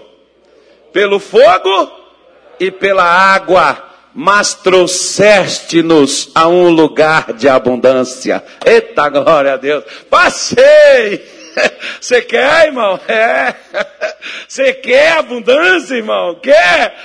[0.91, 1.91] Pelo fogo
[2.59, 8.43] e pela água mas trouxeste-nos a um lugar de abundância.
[8.65, 9.83] Eita glória a Deus!
[10.09, 11.39] Passei!
[11.99, 12.99] Você quer, irmão?
[13.07, 13.55] É.
[14.47, 16.35] Você quer abundância, irmão?
[16.35, 16.95] Quer?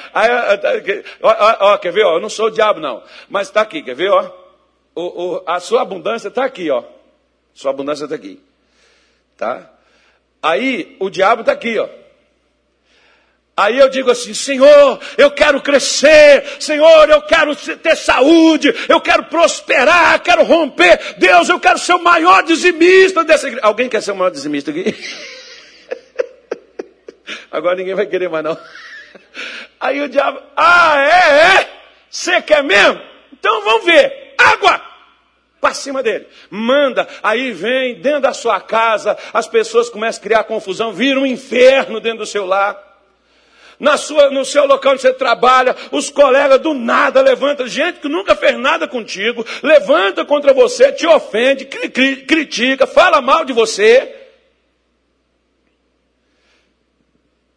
[1.22, 2.04] ó, ó, quer ver?
[2.04, 3.02] Ó, eu não sou o diabo, não.
[3.28, 4.10] Mas está aqui, quer ver?
[4.10, 4.30] Ó?
[4.94, 6.82] O, o, a sua abundância está aqui, ó.
[7.52, 8.40] Sua abundância está aqui.
[9.36, 9.70] Tá?
[10.44, 11.88] Aí o diabo está aqui, ó.
[13.56, 19.24] Aí eu digo assim: Senhor, eu quero crescer, Senhor, eu quero ter saúde, eu quero
[19.24, 21.14] prosperar, quero romper.
[21.16, 23.66] Deus, eu quero ser o maior dizimista dessa igreja.
[23.66, 24.94] Alguém quer ser o maior dizimista aqui?
[27.50, 28.58] Agora ninguém vai querer mais, não.
[29.80, 31.70] Aí o diabo, ah, é, é?
[32.10, 33.00] Você quer mesmo?
[33.32, 34.34] Então vamos ver.
[34.36, 34.93] Água!
[35.64, 36.26] Para cima dele.
[36.50, 37.08] Manda.
[37.22, 42.00] Aí vem dentro da sua casa, as pessoas começam a criar confusão, vira um inferno
[42.00, 42.78] dentro do seu lar
[43.80, 48.08] na sua, no seu local onde você trabalha, os colegas do nada levantam, gente que
[48.08, 53.54] nunca fez nada contigo, levanta contra você, te ofende, cri, cri, critica, fala mal de
[53.54, 54.23] você.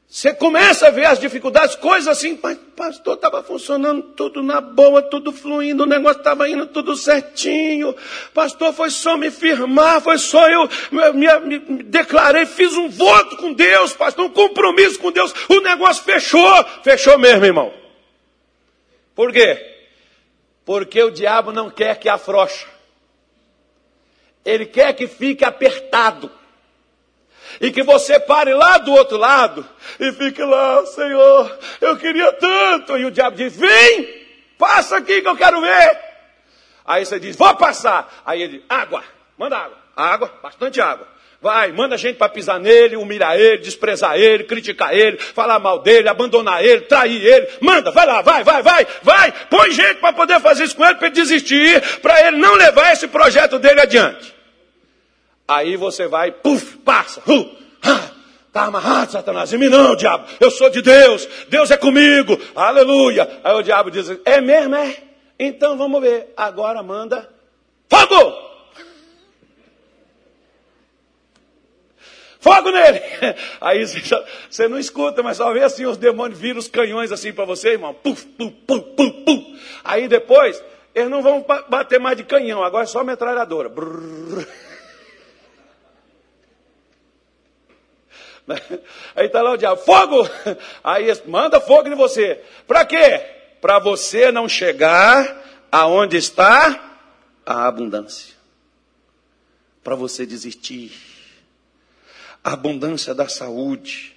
[0.10, 5.02] Você começa a ver as dificuldades, coisas assim, mas pastor, estava funcionando tudo na boa,
[5.02, 7.94] tudo fluindo, o negócio estava indo tudo certinho.
[8.34, 13.36] Pastor, foi só me firmar, foi só eu me, me, me, declarei, fiz um voto
[13.36, 15.34] com Deus, pastor, um compromisso com Deus.
[15.50, 17.74] O negócio fechou, fechou mesmo, irmão.
[19.14, 19.76] Por quê?
[20.64, 22.66] Porque o diabo não quer que afroche.
[24.46, 26.32] Ele quer que fique apertado
[27.60, 29.66] e que você pare lá do outro lado
[30.00, 32.98] e fique lá, Senhor, eu queria tanto.
[32.98, 34.08] E o diabo diz: Vem,
[34.58, 36.00] passa aqui que eu quero ver.
[36.86, 38.22] Aí você diz: Vou passar.
[38.26, 39.04] Aí ele Água,
[39.38, 41.08] manda água, água, bastante água.
[41.40, 46.10] Vai, manda gente para pisar nele, humilhar ele, desprezar ele, criticar ele, falar mal dele,
[46.10, 47.48] abandonar ele, trair ele.
[47.62, 49.32] Manda, vai lá, vai, vai, vai, vai.
[49.48, 52.92] Põe gente para poder fazer isso com ele, para ele desistir, para ele não levar
[52.92, 54.37] esse projeto dele adiante.
[55.48, 57.22] Aí você vai, puf, passa.
[57.22, 57.50] Uh,
[57.82, 58.12] ah,
[58.52, 59.54] tá amarrado, Satanás.
[59.54, 60.28] Em mim não, diabo.
[60.40, 61.28] Eu sou de Deus.
[61.48, 62.38] Deus é comigo.
[62.54, 63.40] Aleluia.
[63.44, 64.98] Aí o diabo diz: É mesmo, é?
[65.40, 66.34] Então vamos ver.
[66.36, 67.30] Agora manda
[67.90, 68.48] fogo.
[72.40, 73.02] Fogo nele!
[73.60, 77.46] Aí você não escuta, mas só vê assim os demônios viram os canhões assim para
[77.46, 77.94] você, irmão.
[77.94, 79.60] Puf, puf, puf, puf, puf.
[79.84, 83.70] Aí depois, eles não vão bater mais de canhão, agora é só metralhadora.
[83.70, 84.48] Brrr.
[89.16, 90.30] Aí está lá o diabo, fogo!
[90.84, 92.42] Aí manda fogo em você.
[92.66, 93.20] Para quê?
[93.60, 97.00] Para você não chegar aonde está
[97.46, 98.36] a abundância.
[99.84, 100.92] Para você desistir.
[102.44, 104.16] A abundância da saúde,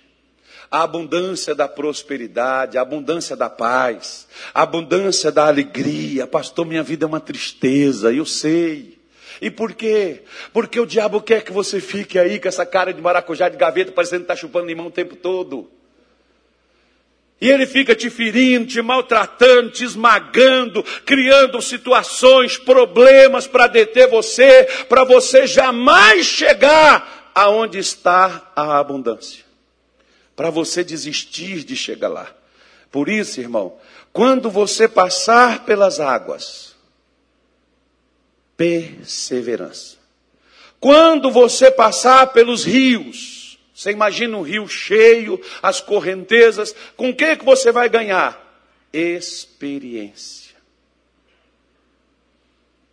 [0.71, 6.29] a abundância da prosperidade, a abundância da paz, a abundância da alegria.
[6.29, 9.00] Pastor, minha vida é uma tristeza, eu sei.
[9.41, 10.23] E por quê?
[10.53, 13.91] Porque o diabo quer que você fique aí com essa cara de maracujá de gaveta,
[13.91, 15.71] parecendo que está chupando limão o tempo todo.
[17.41, 24.65] E ele fica te ferindo, te maltratando, te esmagando, criando situações, problemas para deter você,
[24.91, 29.43] para você jamais chegar aonde está a abundância.
[30.37, 32.31] Para você desistir de chegar lá.
[32.91, 33.79] Por isso, irmão,
[34.13, 36.70] quando você passar pelas águas,
[38.61, 39.97] perseverança.
[40.79, 47.37] Quando você passar pelos rios, você imagina um rio cheio, as correntezas, com o que,
[47.39, 48.39] que você vai ganhar?
[48.93, 50.55] Experiência.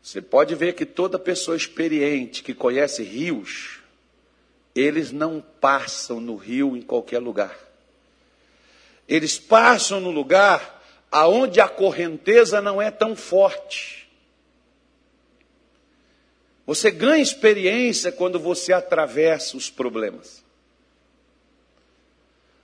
[0.01, 3.79] Você pode ver que toda pessoa experiente que conhece rios,
[4.73, 7.57] eles não passam no rio em qualquer lugar.
[9.05, 14.06] Eles passam no lugar aonde a correnteza não é tão forte.
[16.67, 20.43] Você ganha experiência quando você atravessa os problemas.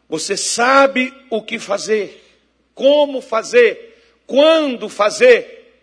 [0.10, 2.22] Você sabe o que fazer,
[2.76, 3.98] como fazer,
[4.28, 5.74] quando fazer,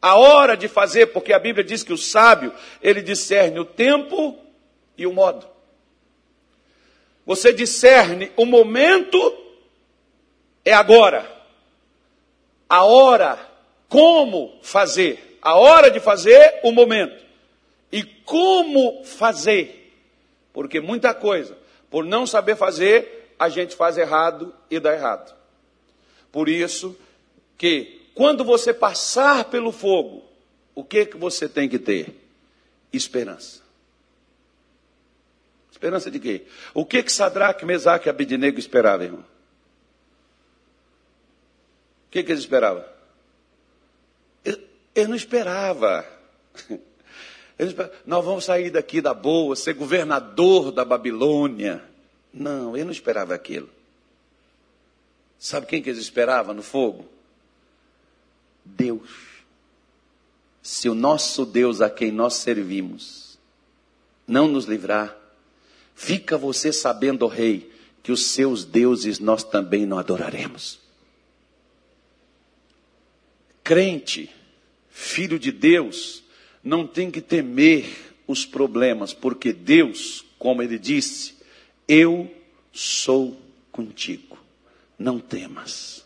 [0.00, 4.38] a hora de fazer, porque a Bíblia diz que o sábio, ele discerne o tempo
[4.96, 5.46] e o modo.
[7.26, 9.18] Você discerne o momento
[10.64, 11.30] é agora.
[12.66, 13.38] A hora,
[13.88, 17.25] como fazer, A hora de fazer, o momento.
[17.96, 19.90] E como fazer?
[20.52, 21.56] Porque muita coisa,
[21.88, 25.34] por não saber fazer, a gente faz errado e dá errado.
[26.30, 26.94] Por isso
[27.56, 30.22] que quando você passar pelo fogo,
[30.74, 32.14] o que que você tem que ter?
[32.92, 33.62] Esperança.
[35.72, 36.44] Esperança de quê?
[36.74, 39.24] O que que Sadraque, Mesaque e Abednego esperavam, irmão?
[42.08, 42.84] O que que eles esperavam?
[44.44, 46.06] Ele não esperava.
[47.58, 47.94] Ele esperava.
[48.04, 51.82] Nós vamos sair daqui da boa, ser governador da Babilônia.
[52.32, 53.68] Não, ele não esperava aquilo.
[55.38, 57.06] Sabe quem que eles esperavam no fogo?
[58.64, 59.10] Deus.
[60.62, 63.38] Se o nosso Deus a quem nós servimos
[64.26, 65.16] não nos livrar,
[65.94, 70.80] fica você sabendo, rei, que os seus deuses nós também não adoraremos.
[73.62, 74.30] Crente
[74.96, 76.22] filho de Deus,
[76.66, 77.86] não tem que temer
[78.26, 81.34] os problemas, porque Deus, como ele disse,
[81.86, 82.28] eu
[82.72, 83.40] sou
[83.70, 84.36] contigo.
[84.98, 86.04] Não temas.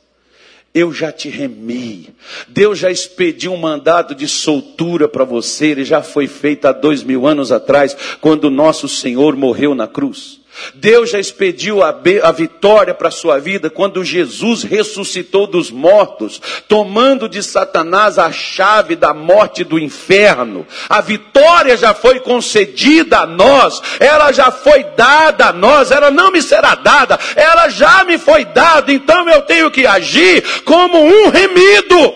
[0.75, 2.11] Eu já te remi.
[2.47, 5.69] Deus já expediu um mandado de soltura para você.
[5.69, 10.40] Ele já foi feito há dois mil anos atrás, quando nosso Senhor morreu na cruz.
[10.75, 11.89] Deus já expediu a,
[12.23, 18.33] a vitória para a sua vida quando Jesus ressuscitou dos mortos, tomando de Satanás a
[18.33, 20.67] chave da morte do inferno.
[20.89, 26.31] A vitória já foi concedida a nós, ela já foi dada a nós, ela não
[26.31, 31.29] me será dada, ela já me foi dada, então eu tenho que agir como um
[31.29, 32.15] remido.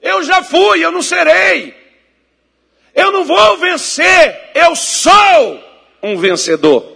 [0.00, 1.74] Eu já fui, eu não serei.
[2.94, 5.71] Eu não vou vencer, eu sou
[6.02, 6.90] um vencedor.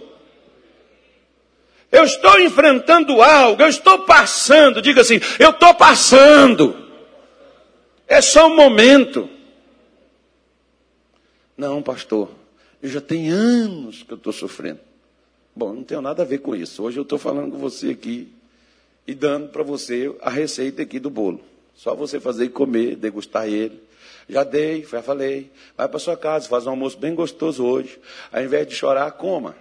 [1.91, 6.75] Eu estou enfrentando algo, eu estou passando, diga assim, eu estou passando.
[8.07, 9.29] É só um momento.
[11.57, 12.29] Não, pastor,
[12.81, 14.79] eu já tenho anos que eu estou sofrendo.
[15.55, 16.83] Bom, não tenho nada a ver com isso.
[16.83, 18.31] Hoje eu estou falando com você aqui
[19.07, 21.41] e dando para você a receita aqui do bolo.
[21.77, 23.79] Só você fazer e comer, degustar ele.
[24.27, 25.51] Já dei, já falei.
[25.77, 27.99] Vai para sua casa, faz um almoço bem gostoso hoje.
[28.31, 29.55] Ao invés de chorar, coma.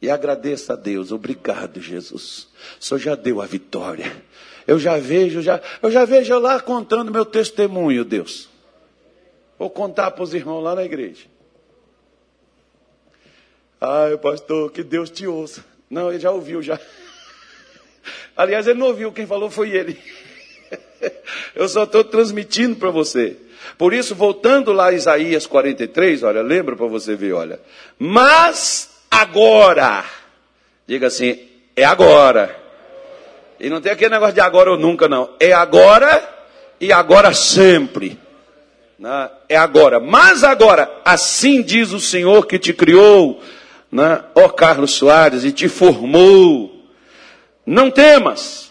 [0.00, 1.10] E agradeça a Deus.
[1.10, 2.48] Obrigado, Jesus.
[2.80, 4.24] O Senhor já deu a vitória.
[4.66, 8.48] Eu já vejo, já, eu já vejo lá contando meu testemunho, Deus.
[9.58, 11.26] Vou contar para os irmãos lá na igreja.
[13.80, 15.64] Ai, pastor, que Deus te ouça.
[15.90, 16.78] Não, ele já ouviu já.
[18.36, 19.98] Aliás, ele não ouviu, quem falou foi ele.
[21.54, 23.36] Eu só estou transmitindo para você.
[23.76, 27.60] Por isso, voltando lá a Isaías 43, olha, lembra para você ver, olha.
[27.98, 30.04] Mas agora,
[30.86, 31.38] diga assim,
[31.76, 32.56] é agora.
[33.58, 35.30] E não tem aquele negócio de agora ou nunca, não.
[35.38, 36.26] É agora
[36.80, 38.18] e agora sempre.
[38.98, 39.30] Né?
[39.48, 40.00] É agora.
[40.00, 43.42] Mas agora, assim diz o Senhor que te criou,
[43.90, 44.22] né?
[44.34, 46.86] ó Carlos Soares, e te formou.
[47.66, 48.70] Não temas,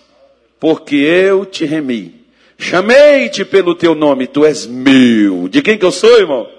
[0.60, 2.19] porque eu te remi
[2.60, 5.48] Chamei-te pelo teu nome, tu és meu.
[5.48, 6.52] De quem que eu sou, irmão?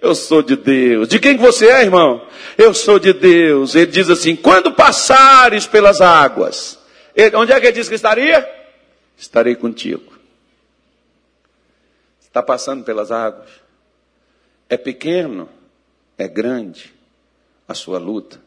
[0.00, 1.06] Eu sou de Deus.
[1.06, 2.26] De quem que você é, irmão?
[2.56, 3.74] Eu sou de Deus.
[3.74, 6.78] Ele diz assim: quando passares pelas águas,
[7.14, 8.48] ele, onde é que ele diz que estaria?
[9.16, 10.10] Estarei contigo.
[12.18, 13.50] Está passando pelas águas.
[14.70, 15.50] É pequeno,
[16.16, 16.94] é grande
[17.68, 18.40] a sua luta.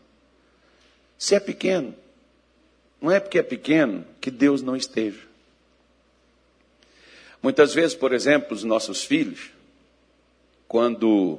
[1.19, 1.93] Se é pequeno,
[2.99, 5.24] não é porque é pequeno que Deus não esteja.
[7.45, 9.51] Muitas vezes, por exemplo, os nossos filhos,
[10.67, 11.37] quando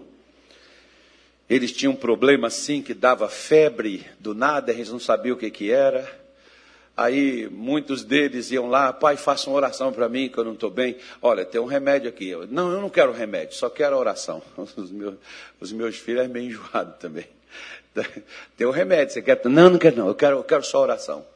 [1.51, 5.51] eles tinham um problema assim que dava febre do nada, eles não sabiam o que,
[5.51, 6.09] que era.
[6.97, 10.71] Aí muitos deles iam lá, pai, faça uma oração para mim que eu não estou
[10.71, 10.97] bem.
[11.21, 12.29] Olha, tem um remédio aqui.
[12.29, 14.41] Eu, não, eu não quero remédio, só quero oração.
[14.77, 15.15] Os meus,
[15.59, 17.27] os meus filhos é meio enjoado também.
[18.57, 19.45] Tem um remédio, você quer?
[19.47, 21.27] Não, não quero não, eu quero, eu quero só oração.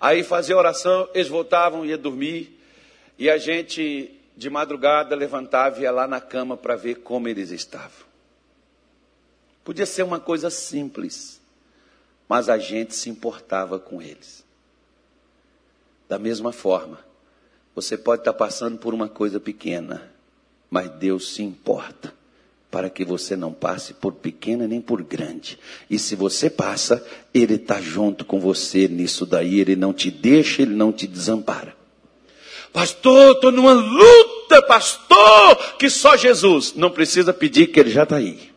[0.00, 2.55] Aí fazia oração, eles voltavam, ia dormir.
[3.18, 7.50] E a gente, de madrugada, levantava e ia lá na cama para ver como eles
[7.50, 8.06] estavam.
[9.64, 11.40] Podia ser uma coisa simples,
[12.28, 14.44] mas a gente se importava com eles.
[16.08, 17.00] Da mesma forma,
[17.74, 20.10] você pode estar passando por uma coisa pequena,
[20.70, 22.14] mas Deus se importa
[22.70, 25.58] para que você não passe por pequena nem por grande.
[25.88, 30.62] E se você passa, Ele está junto com você nisso daí, Ele não te deixa,
[30.62, 31.75] Ele não te desampara.
[32.72, 36.74] Pastor, estou numa luta, pastor, que só Jesus.
[36.74, 38.50] Não precisa pedir que ele já está aí.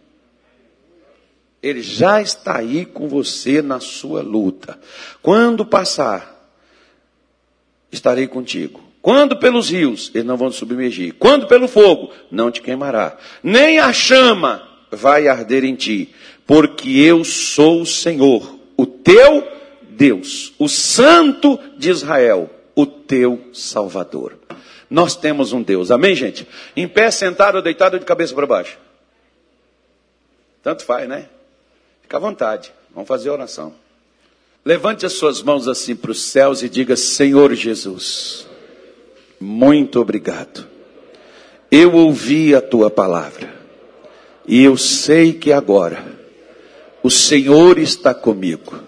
[1.62, 4.80] Ele já está aí com você na sua luta.
[5.22, 6.52] Quando passar,
[7.92, 8.82] estarei contigo.
[9.02, 11.16] Quando pelos rios, eles não vão te submergir.
[11.18, 13.18] Quando pelo fogo, não te queimará.
[13.42, 16.14] Nem a chama vai arder em ti,
[16.46, 19.48] porque eu sou o Senhor, o teu
[19.90, 22.50] Deus, o Santo de Israel,
[22.80, 24.38] o teu Salvador.
[24.90, 26.48] Nós temos um Deus, amém, gente?
[26.76, 28.78] Em pé, sentado ou deitado de cabeça para baixo.
[30.64, 31.28] Tanto faz, né?
[32.02, 33.74] Fica à vontade, vamos fazer a oração.
[34.64, 38.48] Levante as suas mãos assim para os céus e diga: Senhor Jesus,
[39.40, 40.66] muito obrigado.
[41.70, 43.54] Eu ouvi a tua palavra
[44.48, 46.04] e eu sei que agora
[47.04, 48.80] o Senhor está comigo.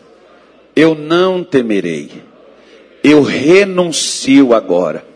[0.76, 2.31] Eu não temerei.
[3.04, 5.12] Eu renuncio agora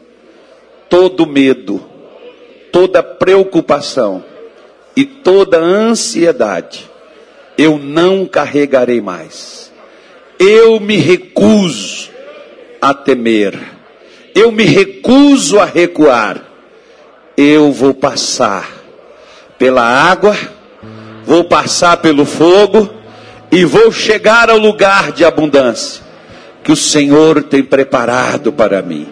[0.89, 1.83] todo medo,
[2.71, 4.23] toda preocupação
[4.95, 6.89] e toda ansiedade.
[7.57, 9.71] Eu não carregarei mais.
[10.39, 12.09] Eu me recuso
[12.81, 13.59] a temer.
[14.33, 16.41] Eu me recuso a recuar.
[17.37, 18.69] Eu vou passar
[19.57, 20.35] pela água,
[21.25, 22.89] vou passar pelo fogo
[23.51, 26.04] e vou chegar ao lugar de abundância
[26.65, 29.05] que o Senhor tem preparado para mim.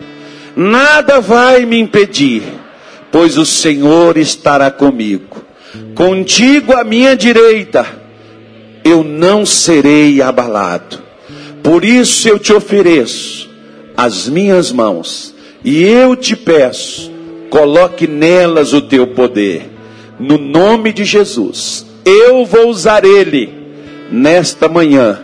[0.55, 2.41] Nada vai me impedir,
[3.11, 5.45] pois o Senhor estará comigo.
[5.93, 7.85] Contigo à minha direita,
[8.83, 10.99] eu não serei abalado.
[11.61, 13.47] Por isso eu te ofereço
[13.95, 17.11] as minhas mãos e eu te peço,
[17.51, 19.69] coloque nelas o teu poder.
[20.19, 23.53] No nome de Jesus, eu vou usar ele
[24.11, 25.21] nesta manhã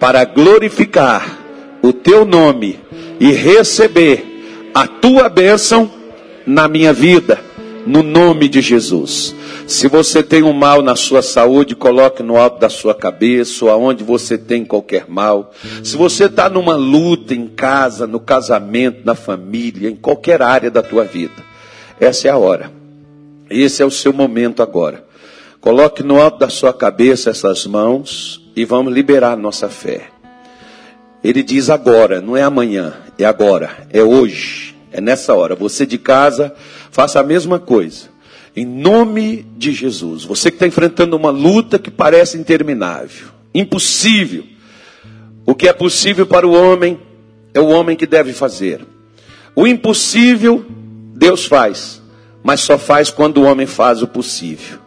[0.00, 1.45] para glorificar
[1.86, 2.80] o teu nome
[3.20, 5.90] e receber a tua bênção
[6.46, 7.40] na minha vida,
[7.86, 9.34] no nome de Jesus.
[9.66, 13.70] Se você tem um mal na sua saúde, coloque no alto da sua cabeça, ou
[13.70, 15.52] aonde você tem qualquer mal.
[15.82, 20.82] Se você está numa luta em casa, no casamento, na família, em qualquer área da
[20.82, 21.34] tua vida,
[22.00, 22.70] essa é a hora.
[23.48, 25.04] Esse é o seu momento agora.
[25.60, 30.15] Coloque no alto da sua cabeça essas mãos e vamos liberar nossa fé.
[31.26, 35.56] Ele diz agora, não é amanhã, é agora, é hoje, é nessa hora.
[35.56, 36.54] Você de casa,
[36.92, 38.10] faça a mesma coisa.
[38.54, 40.22] Em nome de Jesus.
[40.22, 44.44] Você que está enfrentando uma luta que parece interminável, impossível.
[45.44, 46.96] O que é possível para o homem,
[47.52, 48.86] é o homem que deve fazer.
[49.56, 50.64] O impossível,
[51.12, 52.00] Deus faz,
[52.40, 54.78] mas só faz quando o homem faz o possível.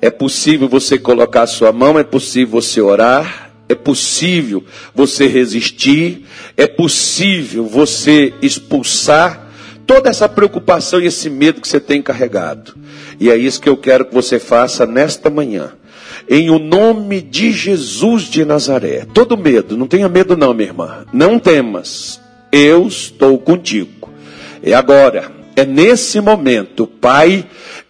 [0.00, 6.24] É possível você colocar a sua mão, é possível você orar, é possível você resistir,
[6.56, 9.48] é possível você expulsar
[9.86, 12.74] toda essa preocupação e esse medo que você tem carregado.
[13.18, 15.72] E é isso que eu quero que você faça nesta manhã.
[16.28, 19.06] Em o nome de Jesus de Nazaré.
[19.12, 21.04] Todo medo, não tenha medo não, minha irmã.
[21.12, 22.20] Não temas.
[22.50, 24.10] Eu estou contigo.
[24.62, 27.44] É agora, é nesse momento, Pai,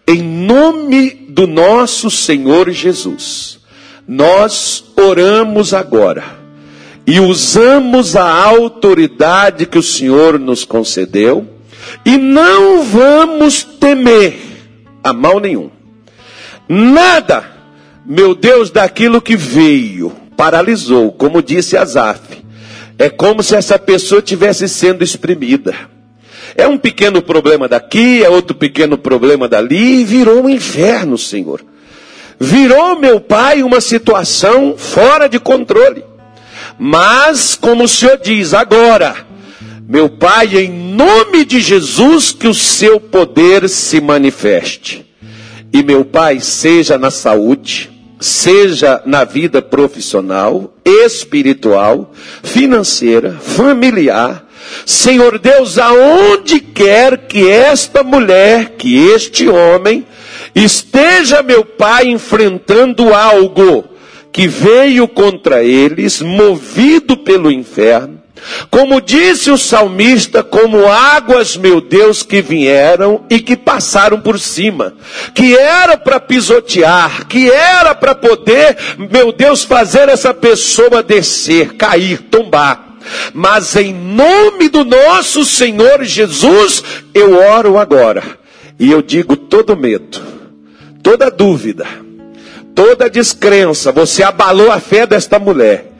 [0.07, 3.59] em nome do nosso Senhor Jesus,
[4.07, 6.23] nós oramos agora
[7.07, 11.47] e usamos a autoridade que o Senhor nos concedeu
[12.05, 14.39] e não vamos temer
[15.03, 15.69] a mal nenhum.
[16.67, 17.45] Nada,
[18.05, 22.43] meu Deus, daquilo que veio, paralisou, como disse Asaf.
[22.97, 25.75] É como se essa pessoa tivesse sendo exprimida.
[26.55, 31.63] É um pequeno problema daqui, é outro pequeno problema dali, e virou um inferno, Senhor.
[32.39, 36.03] Virou, meu Pai, uma situação fora de controle.
[36.77, 39.15] Mas, como o Senhor diz, agora,
[39.87, 45.05] meu Pai, em nome de Jesus, que o seu poder se manifeste.
[45.71, 52.13] E, meu Pai, seja na saúde, seja na vida profissional, espiritual,
[52.43, 54.45] financeira, familiar,
[54.85, 60.05] Senhor Deus, aonde quer que esta mulher, que este homem,
[60.55, 63.83] esteja, meu Pai, enfrentando algo
[64.31, 68.21] que veio contra eles, movido pelo inferno,
[68.69, 74.93] como disse o salmista, como águas, meu Deus, que vieram e que passaram por cima,
[75.33, 78.77] que era para pisotear, que era para poder,
[79.09, 82.97] meu Deus, fazer essa pessoa descer, cair, tombar.
[83.33, 86.83] Mas em nome do nosso Senhor Jesus,
[87.13, 88.23] eu oro agora.
[88.79, 90.21] E eu digo todo medo,
[91.05, 91.85] toda dúvida,
[92.73, 95.91] toda descrença, você abalou a fé desta mulher.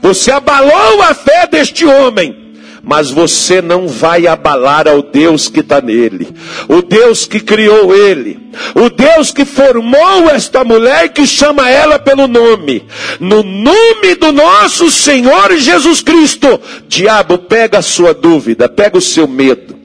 [0.00, 2.40] Você abalou a fé deste homem
[2.84, 6.34] mas você não vai abalar ao Deus que está nele,
[6.68, 8.40] o Deus que criou ele,
[8.74, 12.84] o Deus que formou esta mulher e que chama ela pelo nome,
[13.20, 16.60] no nome do nosso Senhor Jesus Cristo.
[16.88, 19.76] Diabo, pega a sua dúvida, pega o seu medo,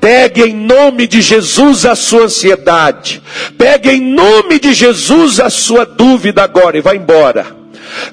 [0.00, 3.22] Pegue em nome de Jesus a sua ansiedade.
[3.58, 7.46] Pegue em nome de Jesus a sua dúvida agora e vá embora.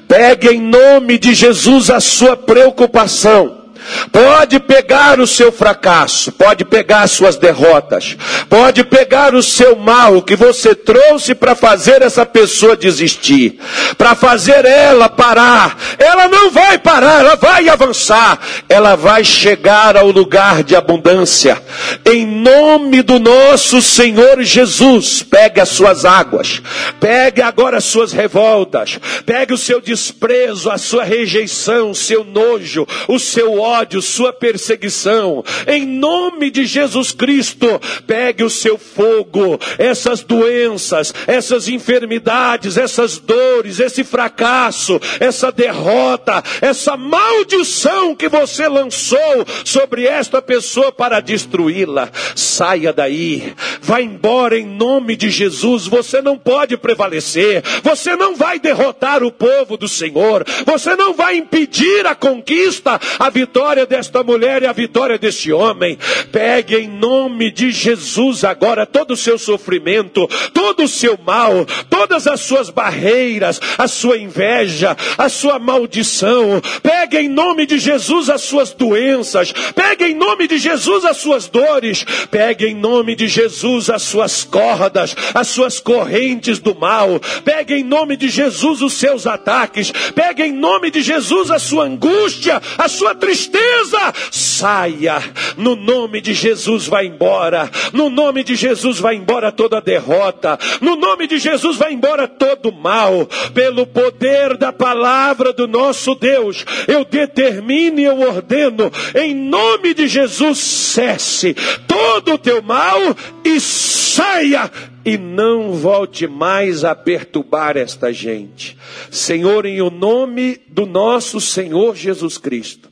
[0.06, 3.61] Pegue em nome de Jesus a sua preocupação.
[4.10, 8.16] Pode pegar o seu fracasso, pode pegar as suas derrotas,
[8.48, 13.58] pode pegar o seu mal que você trouxe para fazer essa pessoa desistir,
[13.96, 15.76] para fazer ela parar.
[15.98, 21.62] Ela não vai parar, ela vai avançar, ela vai chegar ao lugar de abundância.
[22.04, 26.60] Em nome do nosso Senhor Jesus, pegue as suas águas,
[27.00, 32.86] pegue agora as suas revoltas, pegue o seu desprezo, a sua rejeição, o seu nojo,
[33.08, 35.44] o seu ódio ódio, sua perseguição.
[35.66, 37.66] Em nome de Jesus Cristo,
[38.06, 46.96] pegue o seu fogo, essas doenças, essas enfermidades, essas dores, esse fracasso, essa derrota, essa
[46.96, 49.18] maldição que você lançou
[49.64, 52.08] sobre esta pessoa para destruí-la.
[52.36, 55.86] Saia daí, vá embora em nome de Jesus.
[55.86, 61.36] Você não pode prevalecer, você não vai derrotar o povo do Senhor, você não vai
[61.36, 65.96] impedir a conquista, a vitória vitória desta mulher e a vitória deste homem.
[66.32, 72.26] Pegue em nome de Jesus agora todo o seu sofrimento, todo o seu mal, todas
[72.26, 76.60] as suas barreiras, a sua inveja, a sua maldição.
[76.82, 79.52] Pegue em nome de Jesus as suas doenças.
[79.76, 82.04] Pegue em nome de Jesus as suas dores.
[82.32, 87.20] Pegue em nome de Jesus as suas cordas, as suas correntes do mal.
[87.44, 89.92] Pegue em nome de Jesus os seus ataques.
[90.16, 95.22] Pegue em nome de Jesus a sua angústia, a sua tristeza tristeza, saia.
[95.56, 97.70] No nome de Jesus vai embora.
[97.92, 100.58] No nome de Jesus vai embora toda derrota.
[100.80, 103.28] No nome de Jesus vai embora todo mal.
[103.54, 110.08] Pelo poder da palavra do nosso Deus, eu determino e eu ordeno, em nome de
[110.08, 111.54] Jesus, cesse
[111.86, 112.98] todo o teu mal
[113.44, 114.70] e saia
[115.04, 118.76] e não volte mais a perturbar esta gente.
[119.10, 122.91] Senhor, em o nome do nosso Senhor Jesus Cristo,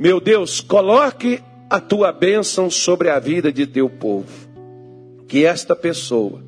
[0.00, 4.48] meu Deus, coloque a tua bênção sobre a vida de teu povo.
[5.28, 6.42] Que esta pessoa,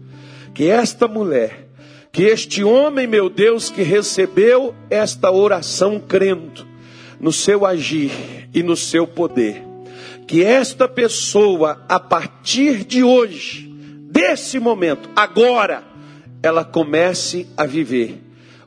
[0.55, 1.69] que esta mulher,
[2.11, 6.67] que este homem, meu Deus, que recebeu esta oração crendo
[7.21, 8.11] no seu agir
[8.55, 9.63] e no seu poder,
[10.27, 13.71] que esta pessoa, a partir de hoje,
[14.11, 15.85] desse momento, agora,
[16.43, 18.19] ela comece a viver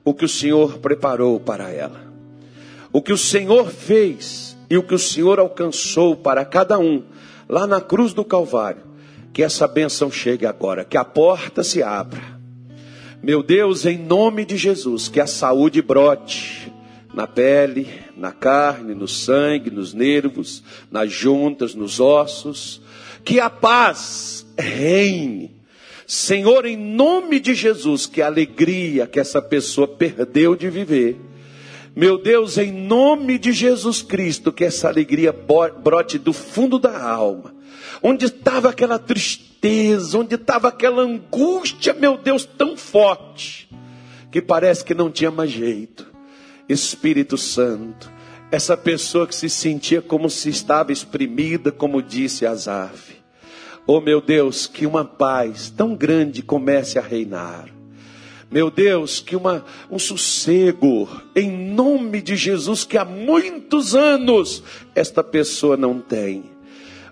[0.04, 2.06] o que o Senhor preparou para ela.
[2.94, 7.04] O que o Senhor fez e o que o Senhor alcançou para cada um
[7.48, 8.82] lá na cruz do Calvário,
[9.34, 12.36] que essa bênção chegue agora, que a porta se abra.
[13.22, 16.72] Meu Deus, em nome de Jesus, que a saúde brote
[17.14, 17.88] na pele,
[18.18, 20.62] na carne, no sangue, nos nervos,
[20.92, 22.82] nas juntas, nos ossos,
[23.24, 25.56] que a paz reine.
[26.06, 31.18] Senhor, em nome de Jesus, que a alegria que essa pessoa perdeu de viver,
[31.96, 35.34] meu Deus, em nome de Jesus Cristo, que essa alegria
[35.82, 37.56] brote do fundo da alma.
[38.04, 43.70] Onde estava aquela tristeza, onde estava aquela angústia, meu Deus, tão forte,
[44.30, 46.06] que parece que não tinha mais jeito.
[46.68, 48.12] Espírito Santo,
[48.52, 53.16] essa pessoa que se sentia como se estava exprimida, como disse Azaf.
[53.88, 57.75] Oh meu Deus, que uma paz tão grande comece a reinar.
[58.56, 64.64] Meu Deus, que uma, um sossego, em nome de Jesus, que há muitos anos
[64.96, 66.46] esta pessoa não tem.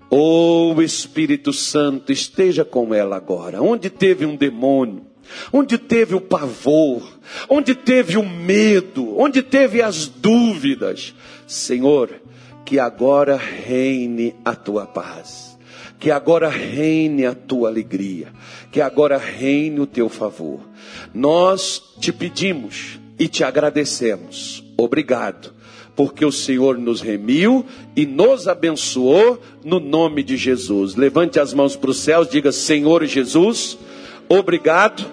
[0.09, 3.61] Oh Espírito Santo, esteja com ela agora.
[3.61, 5.05] Onde teve um demônio,
[5.51, 7.19] onde teve o pavor,
[7.49, 11.13] onde teve o medo, onde teve as dúvidas,
[11.45, 12.21] Senhor,
[12.63, 15.52] que agora reine a tua paz,
[16.03, 18.27] que agora reine a tua alegria,
[18.69, 20.59] que agora reine o teu favor.
[21.13, 24.61] Nós te pedimos e te agradecemos.
[24.75, 25.53] Obrigado,
[25.95, 30.93] porque o Senhor nos remiu e nos abençoou no nome de Jesus.
[30.95, 33.77] Levante as mãos para os céus, diga: Senhor Jesus,
[34.27, 35.05] obrigado,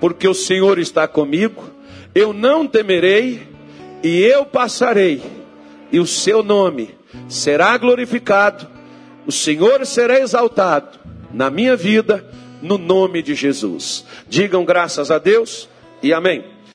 [0.00, 1.62] porque o Senhor está comigo.
[2.14, 3.42] Eu não temerei
[4.02, 5.20] e eu passarei,
[5.92, 6.94] e o seu nome
[7.28, 8.79] será glorificado,
[9.30, 10.98] o Senhor será exaltado
[11.32, 12.26] na minha vida
[12.60, 14.04] no nome de Jesus.
[14.28, 15.68] Digam graças a Deus
[16.02, 16.44] e amém.